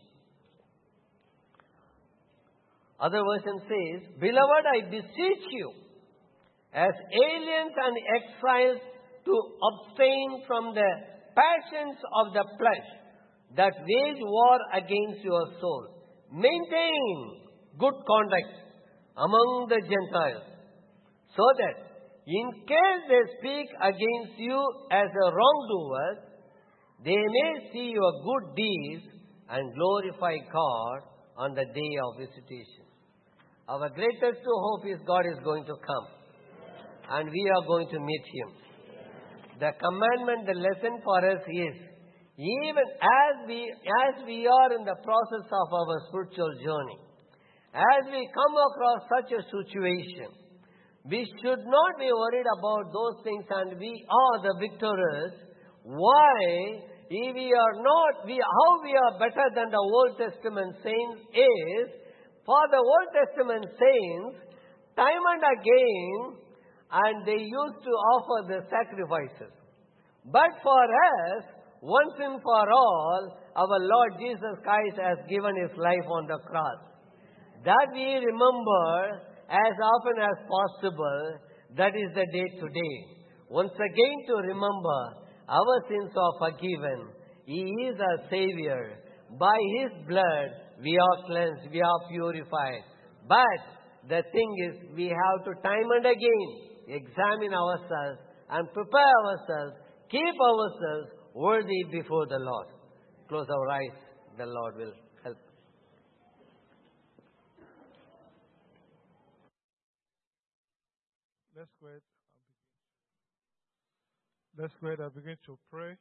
Other 2.99 3.21
version 3.21 3.61
says, 3.61 4.09
Beloved, 4.19 4.65
I 4.65 4.89
beseech 4.89 5.45
you, 5.51 5.71
as 6.73 6.93
aliens 7.13 7.75
and 7.77 7.95
exiles 8.17 8.81
to 9.25 9.33
abstain 9.69 10.43
from 10.47 10.73
the 10.73 10.89
passions 11.35 11.97
of 12.21 12.33
the 12.33 12.45
flesh 12.57 12.87
that 13.55 13.73
wage 13.85 14.21
war 14.21 14.57
against 14.73 15.23
your 15.23 15.45
soul. 15.61 15.87
Maintain 16.31 17.41
good 17.77 17.93
conduct 17.93 18.53
among 19.15 19.67
the 19.69 19.81
Gentiles, 19.81 20.43
so 21.35 21.43
that 21.59 21.87
in 22.25 22.51
case 22.67 23.03
they 23.07 23.23
speak 23.39 23.67
against 23.79 24.37
you 24.37 24.59
as 24.91 25.07
a 25.07 25.31
wrongdoer, 25.31 26.23
they 27.05 27.15
may 27.15 27.69
see 27.71 27.91
your 27.93 28.11
good 28.23 28.55
deeds 28.55 29.05
and 29.49 29.73
glorify 29.75 30.35
God 30.51 30.99
on 31.37 31.53
the 31.53 31.63
day 31.63 31.93
of 32.03 32.17
visitation. 32.17 32.86
Our 33.67 33.89
greatest 33.89 34.47
hope 34.47 34.85
is 34.87 34.99
God 35.05 35.25
is 35.27 35.43
going 35.43 35.65
to 35.65 35.75
come 35.85 36.07
and 37.11 37.29
we 37.29 37.43
are 37.51 37.67
going 37.67 37.89
to 37.89 37.99
meet 37.99 38.25
Him. 38.31 38.49
The 39.59 39.71
commandment, 39.75 40.47
the 40.47 40.55
lesson 40.55 41.01
for 41.03 41.19
us 41.19 41.43
is 41.51 41.75
even 42.39 42.87
as 43.01 43.33
we, 43.47 43.67
as 43.67 44.23
we 44.23 44.47
are 44.47 44.71
in 44.71 44.85
the 44.85 44.95
process 45.03 45.51
of 45.51 45.67
our 45.73 45.97
spiritual 46.07 46.53
journey, 46.63 46.99
as 47.75 48.07
we 48.07 48.29
come 48.31 48.55
across 48.55 49.01
such 49.19 49.35
a 49.35 49.43
situation, 49.43 50.31
we 51.09 51.27
should 51.41 51.65
not 51.67 51.91
be 51.99 52.07
worried 52.07 52.47
about 52.59 52.93
those 52.93 53.19
things 53.23 53.43
and 53.51 53.79
we 53.79 54.05
are 54.07 54.47
the 54.47 54.55
victors. 54.63 55.31
Why? 55.83 56.87
If 57.09 57.35
we 57.35 57.51
are 57.51 57.75
not, 57.83 58.27
we, 58.27 58.39
how 58.39 58.71
we 58.83 58.95
are 58.95 59.19
better 59.19 59.47
than 59.55 59.71
the 59.71 59.79
Old 59.79 60.15
Testament 60.19 60.75
saints 60.83 61.19
is, 61.35 62.06
for 62.47 62.63
the 62.71 62.79
Old 62.79 63.09
Testament 63.11 63.67
saints, 63.75 64.39
time 64.95 65.25
and 65.35 65.43
again, 65.59 66.15
and 66.87 67.15
they 67.27 67.43
used 67.43 67.79
to 67.83 67.93
offer 68.15 68.47
the 68.47 68.59
sacrifices. 68.71 69.51
But 70.23 70.55
for 70.63 70.83
us, 70.87 71.43
once 71.81 72.15
and 72.23 72.41
for 72.41 72.65
all, 72.71 73.37
our 73.53 73.79
Lord 73.83 74.11
Jesus 74.17 74.63
Christ 74.63 74.95
has 74.95 75.19
given 75.27 75.59
his 75.59 75.75
life 75.77 76.07
on 76.07 76.25
the 76.27 76.39
cross. 76.47 76.81
That 77.65 77.87
we 77.91 78.15
remember 78.15 79.27
as 79.51 79.75
often 79.83 80.17
as 80.23 80.37
possible, 80.47 81.19
that 81.75 81.91
is 81.99 82.15
the 82.15 82.27
day 82.31 82.47
today. 82.63 82.95
Once 83.49 83.75
again 83.75 84.17
to 84.27 84.35
remember, 84.47 84.99
our 85.49 85.75
sins 85.89 86.11
are 86.15 86.51
forgiven. 86.51 87.11
He 87.45 87.63
is 87.91 87.99
our 87.99 88.29
Savior. 88.29 88.99
By 89.39 89.57
His 89.79 89.91
blood, 90.07 90.66
we 90.81 90.97
are 90.97 91.25
cleansed, 91.25 91.71
we 91.71 91.81
are 91.81 91.99
purified. 92.09 92.83
But 93.27 93.61
the 94.07 94.23
thing 94.31 94.55
is, 94.69 94.95
we 94.95 95.07
have 95.07 95.45
to 95.45 95.61
time 95.61 95.89
and 95.97 96.05
again 96.05 96.49
examine 96.87 97.53
ourselves 97.53 98.19
and 98.49 98.71
prepare 98.73 99.15
ourselves, 99.25 99.75
keep 100.09 100.21
ourselves 100.23 101.09
worthy 101.33 101.83
before 101.91 102.25
the 102.27 102.39
Lord. 102.39 102.67
Close 103.27 103.47
our 103.49 103.69
eyes, 103.69 103.97
the 104.37 104.45
Lord 104.45 104.75
will 104.77 104.93
help. 105.23 105.37
Let's 111.55 111.69
go 111.81 111.87
ahead. 111.87 112.01
Let's 114.57 114.73
go 114.79 114.87
ahead 114.87 114.99
and 114.99 115.13
begin 115.13 115.37
to 115.47 115.57
pray. 115.71 115.95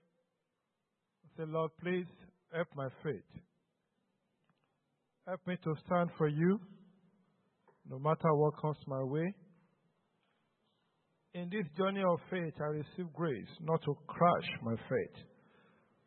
Say, 1.36 1.44
Lord, 1.46 1.70
please 1.82 2.06
help 2.52 2.68
my 2.76 2.88
faith. 3.02 3.24
Help 5.26 5.40
me 5.44 5.56
to 5.64 5.74
stand 5.84 6.08
for 6.16 6.28
you 6.28 6.60
no 7.90 7.98
matter 7.98 8.32
what 8.34 8.54
comes 8.60 8.76
my 8.86 9.02
way. 9.02 9.34
In 11.34 11.50
this 11.50 11.66
journey 11.76 12.02
of 12.08 12.20
faith, 12.30 12.54
I 12.60 12.66
receive 12.66 13.12
grace 13.12 13.48
not 13.60 13.82
to 13.86 13.96
crush 14.06 14.48
my 14.62 14.76
faith. 14.76 15.24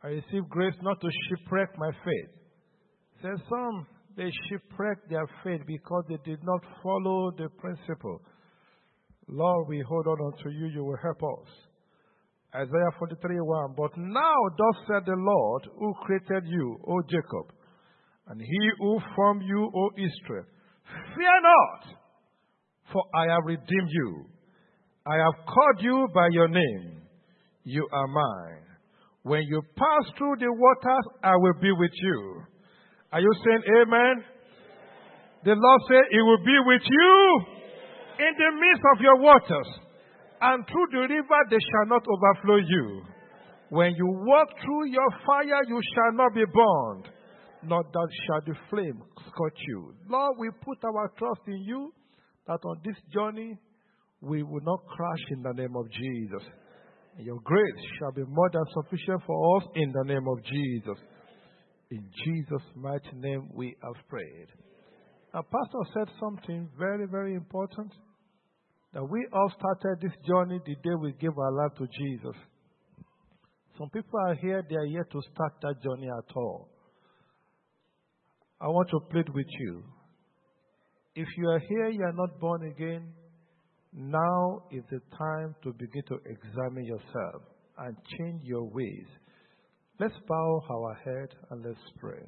I 0.03 0.07
receive 0.07 0.47
grace 0.47 0.73
not 0.81 1.01
to 1.01 1.09
shipwreck 1.27 1.77
my 1.77 1.91
faith. 1.91 2.31
Says 3.21 3.39
some, 3.49 3.85
they 4.15 4.31
shipwreck 4.47 5.09
their 5.09 5.27
faith 5.43 5.61
because 5.67 6.05
they 6.07 6.17
did 6.23 6.39
not 6.43 6.61
follow 6.81 7.31
the 7.31 7.49
principle. 7.57 8.21
Lord, 9.27 9.67
we 9.67 9.83
hold 9.85 10.07
on 10.07 10.31
unto 10.31 10.49
you, 10.49 10.67
you 10.67 10.85
will 10.85 10.97
help 11.03 11.17
us. 11.17 11.49
Isaiah 12.55 12.97
43 12.97 13.35
1. 13.41 13.73
But 13.75 13.91
now, 13.97 14.35
thus 14.57 14.83
said 14.87 15.05
the 15.05 15.17
Lord, 15.17 15.67
who 15.77 15.93
created 16.05 16.47
you, 16.47 16.79
O 16.87 17.01
Jacob, 17.09 17.58
and 18.29 18.41
he 18.41 18.69
who 18.79 18.99
formed 19.15 19.43
you, 19.43 19.71
O 19.75 19.89
Israel, 19.97 20.45
fear 21.15 21.37
not, 21.41 21.95
for 22.93 23.03
I 23.13 23.23
have 23.33 23.43
redeemed 23.45 23.89
you. 23.89 24.25
I 25.05 25.15
have 25.15 25.45
called 25.45 25.79
you 25.81 26.07
by 26.13 26.27
your 26.31 26.47
name. 26.47 27.01
You 27.63 27.87
are 27.91 28.07
mine. 28.07 28.63
When 29.23 29.41
you 29.43 29.61
pass 29.75 30.13
through 30.17 30.35
the 30.39 30.51
waters, 30.53 31.05
I 31.23 31.35
will 31.35 31.59
be 31.61 31.71
with 31.71 31.91
you. 32.01 32.43
Are 33.11 33.19
you 33.19 33.31
saying 33.43 33.63
amen? 33.81 34.23
The 35.43 35.55
Lord 35.55 35.81
said, 35.87 36.03
He 36.11 36.21
will 36.21 36.43
be 36.45 36.57
with 36.65 36.81
you 36.85 37.45
in 38.19 38.33
the 38.37 38.51
midst 38.59 38.83
of 38.95 39.01
your 39.01 39.17
waters. 39.21 39.69
And 40.41 40.65
through 40.67 40.87
the 40.91 41.13
river, 41.13 41.39
they 41.49 41.57
shall 41.59 41.87
not 41.87 42.03
overflow 42.07 42.57
you. 42.57 43.01
When 43.69 43.93
you 43.95 44.07
walk 44.07 44.49
through 44.63 44.87
your 44.89 45.09
fire, 45.25 45.63
you 45.67 45.81
shall 45.93 46.13
not 46.13 46.33
be 46.33 46.43
burned, 46.45 47.13
nor 47.63 47.83
that 47.83 48.09
shall 48.25 48.41
the 48.45 48.59
flame 48.69 49.01
scorch 49.27 49.57
you. 49.67 49.93
Lord, 50.09 50.37
we 50.39 50.49
put 50.63 50.77
our 50.83 51.11
trust 51.17 51.41
in 51.47 51.61
you 51.63 51.93
that 52.47 52.59
on 52.63 52.81
this 52.83 52.95
journey, 53.13 53.57
we 54.21 54.43
will 54.43 54.61
not 54.63 54.85
crash 54.87 55.23
in 55.31 55.43
the 55.43 55.53
name 55.53 55.75
of 55.75 55.89
Jesus. 55.91 56.47
Your 57.17 57.39
grace 57.43 57.85
shall 57.97 58.11
be 58.11 58.23
more 58.27 58.49
than 58.51 58.63
sufficient 58.73 59.21
for 59.25 59.57
us 59.57 59.63
in 59.75 59.91
the 59.91 60.03
name 60.03 60.27
of 60.27 60.43
Jesus. 60.43 60.97
In 61.91 62.09
Jesus' 62.25 62.67
mighty 62.75 63.11
name 63.15 63.49
we 63.53 63.75
have 63.83 64.07
prayed. 64.07 64.47
Now, 65.33 65.41
Pastor 65.41 65.91
said 65.93 66.15
something 66.19 66.69
very, 66.77 67.05
very 67.07 67.33
important 67.33 67.91
that 68.93 69.03
we 69.03 69.27
all 69.33 69.51
started 69.57 70.01
this 70.01 70.15
journey 70.25 70.59
the 70.65 70.75
day 70.75 70.95
we 70.99 71.13
gave 71.13 71.37
our 71.37 71.51
life 71.51 71.77
to 71.77 71.87
Jesus. 71.87 72.35
Some 73.77 73.89
people 73.89 74.19
are 74.27 74.35
here, 74.35 74.63
they 74.67 74.75
are 74.75 74.85
yet 74.85 75.09
to 75.11 75.21
start 75.33 75.53
that 75.61 75.81
journey 75.83 76.07
at 76.07 76.35
all. 76.35 76.69
I 78.61 78.67
want 78.67 78.89
to 78.89 78.99
plead 79.11 79.29
with 79.29 79.47
you. 79.59 79.83
If 81.15 81.27
you 81.37 81.47
are 81.47 81.59
here, 81.59 81.89
you 81.89 82.03
are 82.03 82.13
not 82.13 82.39
born 82.39 82.67
again, 82.67 83.13
now 83.93 84.63
is 84.71 84.83
the 84.91 84.99
time 85.17 85.55
to 85.63 85.73
begin 85.73 86.03
to 86.09 86.15
examine 86.25 86.85
yourself 86.85 87.41
and 87.77 87.95
change 88.17 88.41
your 88.43 88.65
ways. 88.69 89.07
Let's 89.99 90.13
bow 90.27 90.61
our 90.69 90.93
head 91.05 91.29
and 91.49 91.65
let's 91.65 91.79
pray. 91.99 92.23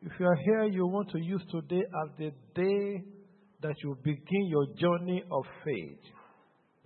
If 0.00 0.12
you 0.18 0.26
are 0.26 0.36
here, 0.36 0.64
you 0.64 0.86
want 0.86 1.10
to 1.10 1.18
use 1.20 1.42
today 1.50 1.82
as 1.82 2.18
the 2.18 2.30
day 2.54 3.04
that 3.62 3.74
you 3.82 3.96
begin 4.02 4.46
your 4.48 4.66
journey 4.78 5.22
of 5.30 5.44
faith. 5.64 6.00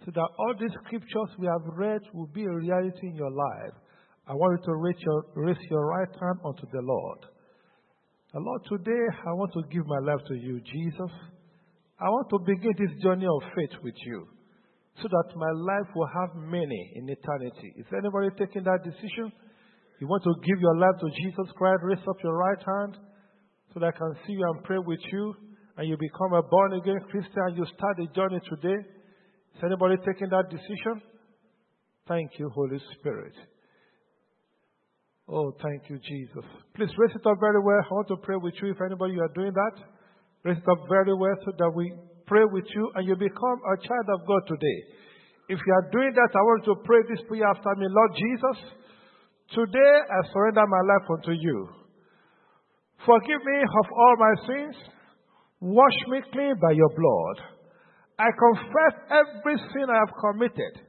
So 0.05 0.11
that 0.13 0.29
all 0.39 0.55
these 0.59 0.73
scriptures 0.85 1.37
we 1.39 1.47
have 1.47 1.77
read 1.77 2.01
will 2.13 2.27
be 2.27 2.43
a 2.43 2.55
reality 2.55 3.07
in 3.07 3.15
your 3.15 3.31
life. 3.31 3.75
I 4.27 4.33
want 4.35 4.61
you 4.61 4.67
to 4.67 4.77
raise 4.77 5.01
your, 5.01 5.25
raise 5.35 5.71
your 5.71 5.87
right 5.87 6.09
hand 6.09 6.39
unto 6.45 6.67
the 6.73 6.81
Lord. 6.83 7.19
Lord, 8.41 8.63
today 8.65 9.05
I 9.29 9.33
want 9.37 9.53
to 9.53 9.63
give 9.69 9.85
my 9.85 10.01
life 10.01 10.25
to 10.29 10.35
you, 10.35 10.61
Jesus. 10.65 11.13
I 12.01 12.09
want 12.09 12.31
to 12.31 12.39
begin 12.41 12.73
this 12.81 13.03
journey 13.03 13.29
of 13.29 13.43
faith 13.53 13.77
with 13.85 13.95
you 14.07 14.27
so 14.97 15.09
that 15.09 15.37
my 15.37 15.53
life 15.53 15.93
will 15.95 16.09
have 16.09 16.35
meaning 16.49 16.93
in 16.97 17.09
eternity. 17.09 17.77
Is 17.77 17.85
anybody 17.93 18.33
taking 18.41 18.65
that 18.65 18.81
decision? 18.85 19.33
You 20.01 20.09
want 20.09 20.25
to 20.25 20.33
give 20.49 20.59
your 20.61 20.77
life 20.81 20.97
to 21.01 21.09
Jesus 21.13 21.53
Christ? 21.57 21.85
Raise 21.85 22.05
up 22.09 22.17
your 22.25 22.37
right 22.37 22.63
hand 22.65 22.97
so 23.75 23.81
that 23.81 23.93
I 23.93 23.99
can 23.99 24.17
see 24.27 24.33
you 24.33 24.49
and 24.49 24.65
pray 24.65 24.79
with 24.81 25.01
you 25.13 25.35
and 25.77 25.89
you 25.89 25.97
become 26.01 26.33
a 26.33 26.43
born 26.43 26.73
again 26.73 27.05
Christian. 27.11 27.37
And 27.37 27.57
you 27.57 27.67
start 27.67 27.97
the 28.01 28.09
journey 28.17 28.41
today. 28.49 28.81
Is 28.81 29.63
anybody 29.63 29.97
taking 30.09 30.31
that 30.33 30.49
decision? 30.49 31.05
Thank 32.09 32.33
you, 32.39 32.49
Holy 32.49 32.81
Spirit. 32.97 33.35
Oh, 35.33 35.49
thank 35.65 35.89
you, 35.89 35.97
Jesus. 35.97 36.45
Please 36.77 36.93
raise 37.01 37.17
it 37.17 37.25
up 37.25 37.41
very 37.41 37.57
well. 37.65 37.81
I 37.81 37.89
want 37.89 38.09
to 38.13 38.21
pray 38.21 38.37
with 38.37 38.53
you 38.61 38.77
if 38.77 38.77
anybody 38.85 39.17
you 39.17 39.25
are 39.25 39.33
doing 39.33 39.57
that. 39.57 39.77
Raise 40.45 40.61
it 40.61 40.69
up 40.69 40.85
very 40.93 41.17
well 41.17 41.33
so 41.49 41.57
that 41.57 41.73
we 41.73 41.89
pray 42.29 42.45
with 42.45 42.69
you 42.77 42.93
and 42.95 43.09
you 43.09 43.17
become 43.17 43.59
a 43.65 43.81
child 43.81 44.07
of 44.13 44.29
God 44.29 44.45
today. 44.45 44.79
If 45.49 45.57
you 45.57 45.73
are 45.73 45.89
doing 45.89 46.13
that, 46.13 46.37
I 46.37 46.43
want 46.45 46.69
to 46.69 46.77
pray 46.85 47.01
this 47.09 47.25
prayer 47.33 47.49
after 47.49 47.73
me. 47.81 47.89
Lord 47.89 48.13
Jesus, 48.13 48.59
today 49.57 49.95
I 50.05 50.21
surrender 50.37 50.69
my 50.69 50.83
life 50.85 51.07
unto 51.17 51.33
you. 51.33 51.59
Forgive 53.09 53.41
me 53.41 53.59
of 53.65 53.87
all 53.89 54.15
my 54.21 54.35
sins. 54.45 54.77
Wash 55.65 55.97
me 56.13 56.21
clean 56.29 56.61
by 56.61 56.77
your 56.77 56.93
blood. 56.93 57.37
I 58.21 58.29
confess 58.37 58.95
every 59.09 59.57
sin 59.73 59.89
I 59.89 59.97
have 59.97 60.13
committed, 60.13 60.85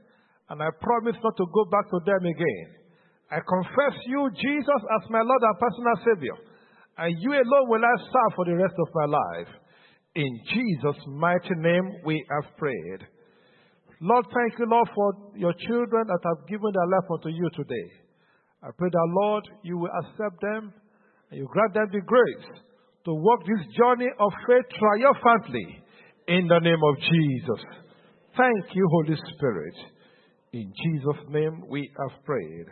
and 0.49 0.59
I 0.61 0.67
promise 0.83 1.15
not 1.23 1.37
to 1.37 1.45
go 1.47 1.63
back 1.71 1.87
to 1.95 1.99
them 2.03 2.27
again. 2.27 2.82
I 3.31 3.39
confess 3.39 3.99
you, 4.05 4.29
Jesus, 4.35 4.81
as 4.99 5.09
my 5.09 5.21
Lord 5.21 5.41
and 5.41 5.59
personal 5.59 5.97
Savior 6.05 6.53
and 6.97 7.15
you 7.19 7.31
alone 7.31 7.69
will 7.69 7.81
I 7.83 7.97
serve 7.97 8.35
for 8.35 8.45
the 8.45 8.55
rest 8.55 8.75
of 8.77 8.87
my 8.93 9.05
life. 9.05 9.47
In 10.15 10.39
Jesus' 10.53 11.01
mighty 11.07 11.55
name 11.57 11.89
we 12.05 12.23
have 12.29 12.55
prayed. 12.57 13.01
Lord, 14.01 14.25
thank 14.25 14.59
you, 14.59 14.65
Lord, 14.69 14.87
for 14.93 15.13
your 15.35 15.53
children 15.53 16.05
that 16.07 16.19
have 16.23 16.47
given 16.47 16.69
their 16.73 16.87
life 16.87 17.09
unto 17.09 17.29
you 17.29 17.49
today. 17.55 17.87
I 18.61 18.69
pray 18.77 18.89
that, 18.91 19.07
Lord, 19.21 19.43
you 19.63 19.77
will 19.77 19.89
accept 20.03 20.41
them 20.41 20.73
and 21.31 21.39
you 21.39 21.47
grant 21.51 21.73
them 21.73 21.87
the 21.91 22.01
grace 22.01 22.61
to 23.05 23.13
walk 23.13 23.39
this 23.41 23.65
journey 23.75 24.09
of 24.19 24.31
faith 24.47 24.65
triumphantly 24.77 25.83
in 26.27 26.47
the 26.47 26.59
name 26.59 26.79
of 26.83 26.95
Jesus. 26.99 27.65
Thank 28.37 28.75
you, 28.75 28.87
Holy 28.91 29.17
Spirit. 29.33 29.75
In 30.53 30.71
Jesus' 30.83 31.25
name 31.29 31.63
we 31.69 31.89
have 31.97 32.23
prayed. 32.23 32.67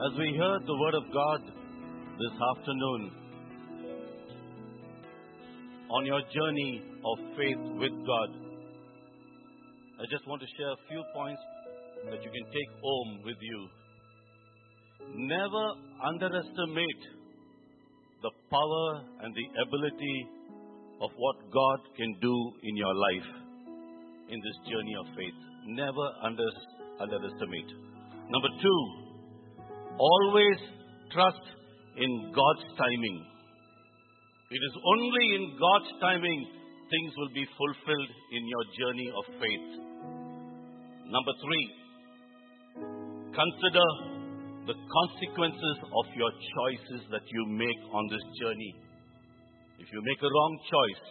As 0.00 0.16
we 0.16 0.34
heard 0.34 0.62
the 0.64 0.78
word 0.80 0.94
of 0.94 1.12
God 1.12 1.42
this 1.44 2.32
afternoon, 2.56 3.10
on 5.90 6.06
your 6.06 6.22
journey 6.32 6.82
of 7.04 7.18
faith 7.36 7.60
with 7.76 7.92
God, 8.08 8.30
I 10.00 10.08
just 10.10 10.26
want 10.26 10.40
to 10.40 10.48
share 10.56 10.72
a 10.72 10.80
few 10.88 11.04
points 11.12 11.42
that 12.08 12.24
you 12.24 12.30
can 12.32 12.46
take 12.48 12.70
home 12.80 13.20
with 13.26 13.36
you. 13.42 13.68
Never 15.28 15.64
underestimate 16.08 17.02
the 18.22 18.32
power 18.48 19.04
and 19.20 19.34
the 19.36 19.46
ability 19.68 20.16
of 21.02 21.10
what 21.18 21.36
God 21.52 21.80
can 21.98 22.16
do 22.22 22.52
in 22.62 22.74
your 22.74 22.94
life 22.94 23.28
in 24.30 24.40
this 24.40 24.56
journey 24.64 24.96
of 24.96 25.12
faith. 25.12 25.38
Never 25.66 26.06
under, 26.24 26.48
underestimate. 27.00 27.68
Number 28.30 28.48
two, 28.62 29.09
always 30.00 30.58
trust 31.12 31.44
in 32.00 32.32
God's 32.32 32.66
timing. 32.80 33.18
It 34.50 34.62
is 34.64 34.74
only 34.80 35.24
in 35.36 35.44
God's 35.60 35.92
timing 36.00 36.40
things 36.90 37.12
will 37.16 37.32
be 37.36 37.46
fulfilled 37.54 38.12
in 38.34 38.42
your 38.48 38.64
journey 38.80 39.08
of 39.14 39.24
faith. 39.38 39.68
Number 41.06 41.34
three, 41.38 41.66
consider 43.30 43.88
the 44.66 44.74
consequences 44.74 45.76
of 45.86 46.06
your 46.16 46.32
choices 46.34 47.02
that 47.14 47.26
you 47.30 47.42
make 47.46 47.82
on 47.94 48.04
this 48.10 48.26
journey. 48.42 48.72
If 49.78 49.86
you 49.92 50.00
make 50.02 50.20
a 50.20 50.30
wrong 50.30 50.54
choice, 50.66 51.06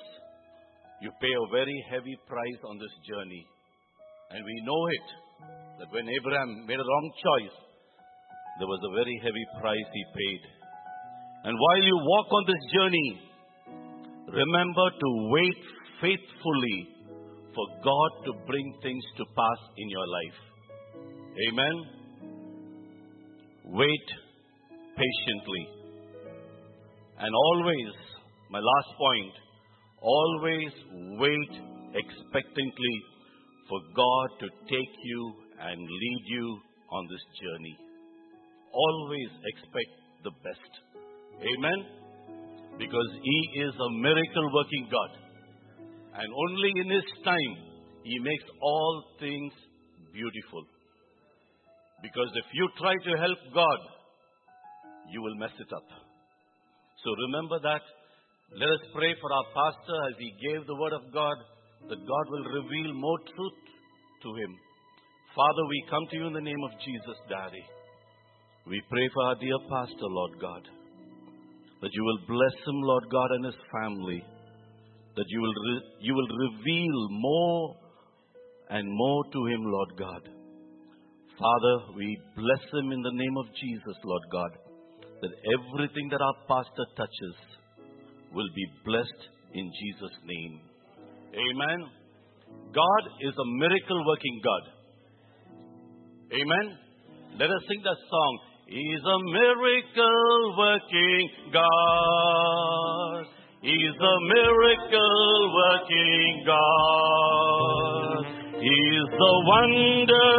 you 1.01 1.11
pay 1.21 1.31
a 1.31 1.51
very 1.51 1.79
heavy 1.89 2.17
price 2.27 2.61
on 2.67 2.77
this 2.77 2.95
journey. 3.07 3.43
And 4.31 4.43
we 4.43 4.55
know 4.67 4.81
it 4.87 5.07
that 5.79 5.89
when 5.95 6.05
Abraham 6.11 6.67
made 6.67 6.79
a 6.79 6.83
wrong 6.83 7.07
choice, 7.23 7.57
there 8.59 8.67
was 8.67 8.83
a 8.83 8.91
very 8.91 9.15
heavy 9.23 9.45
price 9.61 9.87
he 9.93 10.03
paid. 10.13 10.41
And 11.45 11.55
while 11.57 11.81
you 11.81 11.95
walk 11.95 12.27
on 12.27 12.43
this 12.45 12.63
journey, 12.75 13.09
remember 14.27 14.87
to 14.99 15.09
wait 15.31 15.63
faithfully 16.01 16.79
for 17.55 17.65
God 17.83 18.11
to 18.25 18.33
bring 18.45 18.67
things 18.83 19.03
to 19.15 19.23
pass 19.31 19.59
in 19.77 19.89
your 19.89 20.07
life. 20.07 20.39
Amen. 21.47 21.75
Wait 23.79 24.07
patiently. 24.99 25.63
And 27.17 27.31
always, 27.33 27.95
my 28.51 28.59
last 28.59 28.91
point, 28.97 29.33
always 30.01 30.71
wait 31.17 31.53
expectantly 31.95 32.95
for 33.69 33.79
God 33.95 34.27
to 34.41 34.47
take 34.67 34.95
you 35.03 35.33
and 35.61 35.79
lead 35.79 36.23
you 36.27 36.59
on 36.91 37.07
this 37.07 37.23
journey 37.41 37.88
always 38.73 39.29
expect 39.45 39.93
the 40.23 40.31
best. 40.43 40.71
Amen? 41.39 41.79
Because 42.77 43.09
He 43.23 43.39
is 43.61 43.73
a 43.73 43.89
miracle 43.99 44.47
working 44.53 44.87
God. 44.91 45.11
And 46.19 46.29
only 46.33 46.71
in 46.81 46.89
His 46.89 47.07
time, 47.23 47.53
He 48.03 48.19
makes 48.19 48.47
all 48.61 49.03
things 49.19 49.53
beautiful. 50.13 50.65
Because 52.01 52.31
if 52.35 52.47
you 52.53 52.69
try 52.79 52.95
to 52.95 53.13
help 53.19 53.39
God, 53.53 53.79
you 55.11 55.21
will 55.21 55.35
mess 55.35 55.53
it 55.59 55.71
up. 55.73 55.87
So 57.03 57.09
remember 57.27 57.59
that. 57.63 57.83
Let 58.49 58.69
us 58.69 58.83
pray 58.95 59.13
for 59.21 59.29
our 59.31 59.47
pastor 59.53 59.97
as 60.09 60.15
he 60.17 60.33
gave 60.41 60.65
the 60.65 60.75
word 60.75 60.93
of 60.93 61.13
God, 61.13 61.37
that 61.87 62.01
God 62.01 62.25
will 62.29 62.47
reveal 62.49 62.93
more 62.93 63.19
truth 63.19 63.59
to 64.23 64.29
him. 64.35 64.51
Father, 65.35 65.63
we 65.69 65.85
come 65.89 66.05
to 66.09 66.15
you 66.17 66.25
in 66.27 66.33
the 66.33 66.41
name 66.41 66.63
of 66.65 66.73
Jesus, 66.81 67.17
Daddy. 67.29 67.61
We 68.67 68.81
pray 68.89 69.09
for 69.13 69.23
our 69.23 69.35
dear 69.35 69.57
pastor, 69.69 70.09
Lord 70.09 70.31
God, 70.39 70.63
that 71.81 71.89
you 71.93 72.03
will 72.03 72.19
bless 72.27 72.55
him, 72.67 72.81
Lord 72.81 73.03
God, 73.11 73.31
and 73.31 73.45
his 73.45 73.61
family, 73.71 74.23
that 75.15 75.25
you 75.27 75.41
will, 75.41 75.53
re- 75.53 75.89
you 76.01 76.13
will 76.13 76.27
reveal 76.27 77.07
more 77.09 77.75
and 78.69 78.87
more 78.87 79.23
to 79.23 79.45
him, 79.47 79.63
Lord 79.63 79.89
God. 79.97 80.29
Father, 81.39 81.95
we 81.95 82.19
bless 82.35 82.63
him 82.73 82.91
in 82.91 83.01
the 83.01 83.13
name 83.13 83.37
of 83.37 83.45
Jesus, 83.55 83.97
Lord 84.03 84.23
God, 84.31 84.51
that 85.21 85.31
everything 85.55 86.09
that 86.11 86.21
our 86.21 86.35
pastor 86.47 86.85
touches 86.97 87.35
will 88.33 88.49
be 88.53 88.65
blessed 88.85 89.21
in 89.53 89.71
Jesus' 89.71 90.17
name. 90.25 90.61
Amen. 91.33 91.79
God 92.73 93.03
is 93.21 93.33
a 93.33 93.47
miracle 93.57 94.05
working 94.05 94.41
God. 94.43 94.63
Amen. 96.33 96.77
Let 97.39 97.49
us 97.49 97.63
sing 97.67 97.81
that 97.83 97.97
song. 98.09 98.48
He's 98.69 99.01
a 99.01 99.17
miracle 99.33 100.53
working 100.55 101.29
God. 101.51 103.25
He's 103.61 103.97
a 103.97 104.15
miracle 104.29 105.53
working 105.57 106.43
God. 106.45 108.25
He's 108.61 109.09
a 109.09 109.33
wonder. 109.49 110.37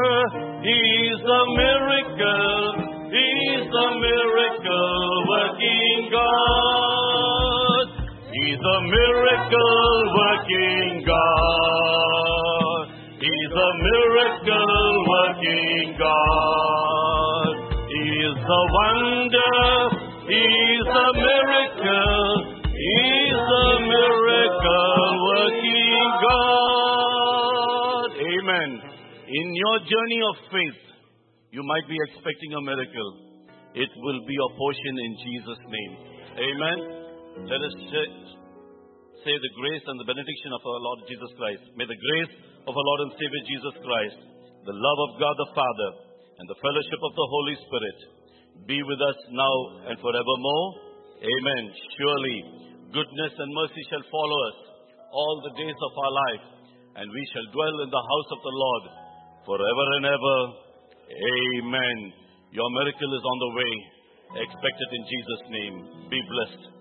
He's 0.62 1.26
a 1.26 1.42
miracle. 1.58 2.86
He's 3.10 3.66
a 3.66 3.98
miracle 3.98 5.26
working 5.26 6.14
God. 6.14 7.86
He's 8.30 8.62
a 8.62 8.80
miracle 8.94 10.06
working 10.14 11.02
God. 11.04 12.86
He's 13.18 13.54
a 13.58 13.70
miracle 13.82 15.04
working 15.10 15.98
God. 15.98 17.29
A 18.50 18.62
wonder. 18.66 19.54
He's 20.26 20.82
a 20.90 21.08
miracle. 21.14 22.34
He's 22.66 23.46
a 23.46 23.70
miracle 23.78 25.06
working 25.22 26.10
God. 26.18 28.10
Amen. 28.10 28.70
In 29.30 29.46
your 29.54 29.76
journey 29.86 30.20
of 30.34 30.36
faith, 30.50 30.82
you 31.54 31.62
might 31.62 31.86
be 31.86 31.94
expecting 32.10 32.50
a 32.58 32.62
miracle. 32.66 33.38
It 33.78 33.90
will 34.02 34.20
be 34.26 34.34
your 34.34 34.50
portion 34.58 34.94
in 34.98 35.12
Jesus' 35.30 35.62
name. 35.70 35.94
Amen. 36.34 36.78
Let 37.46 37.62
us 37.62 37.74
say 37.86 39.30
the 39.30 39.52
grace 39.62 39.84
and 39.86 39.94
the 40.02 40.10
benediction 40.10 40.50
of 40.58 40.62
our 40.66 40.80
Lord 40.90 41.06
Jesus 41.06 41.30
Christ. 41.38 41.62
May 41.78 41.86
the 41.86 41.94
grace 41.94 42.34
of 42.66 42.74
our 42.74 42.86
Lord 42.98 43.00
and 43.06 43.14
Savior 43.14 43.42
Jesus 43.46 43.78
Christ, 43.78 44.18
the 44.66 44.74
love 44.74 44.98
of 45.06 45.22
God 45.22 45.38
the 45.38 45.54
Father, 45.54 45.90
and 46.42 46.50
the 46.50 46.58
fellowship 46.58 46.98
of 46.98 47.14
the 47.14 47.28
Holy 47.30 47.54
Spirit 47.54 48.19
be 48.66 48.78
with 48.82 49.00
us 49.02 49.18
now 49.30 49.56
and 49.90 49.96
forevermore. 49.98 50.68
Amen. 51.20 51.64
Surely 51.98 52.38
goodness 52.94 53.34
and 53.36 53.50
mercy 53.54 53.82
shall 53.90 54.04
follow 54.10 54.38
us 54.50 54.58
all 55.12 55.36
the 55.42 55.54
days 55.58 55.74
of 55.74 55.92
our 55.94 56.12
life, 56.14 56.44
and 57.02 57.06
we 57.10 57.22
shall 57.34 57.46
dwell 57.52 57.76
in 57.82 57.90
the 57.90 58.06
house 58.06 58.30
of 58.30 58.40
the 58.42 58.54
Lord 58.54 58.84
forever 59.46 59.86
and 59.98 60.04
ever. 60.06 60.38
Amen. 61.10 61.98
Your 62.54 62.70
miracle 62.70 63.12
is 63.14 63.24
on 63.26 63.38
the 63.38 63.52
way. 63.58 63.74
Expect 64.46 64.78
it 64.78 64.90
in 64.94 65.02
Jesus' 65.06 65.44
name. 65.50 65.76
Be 66.10 66.20
blessed. 66.22 66.79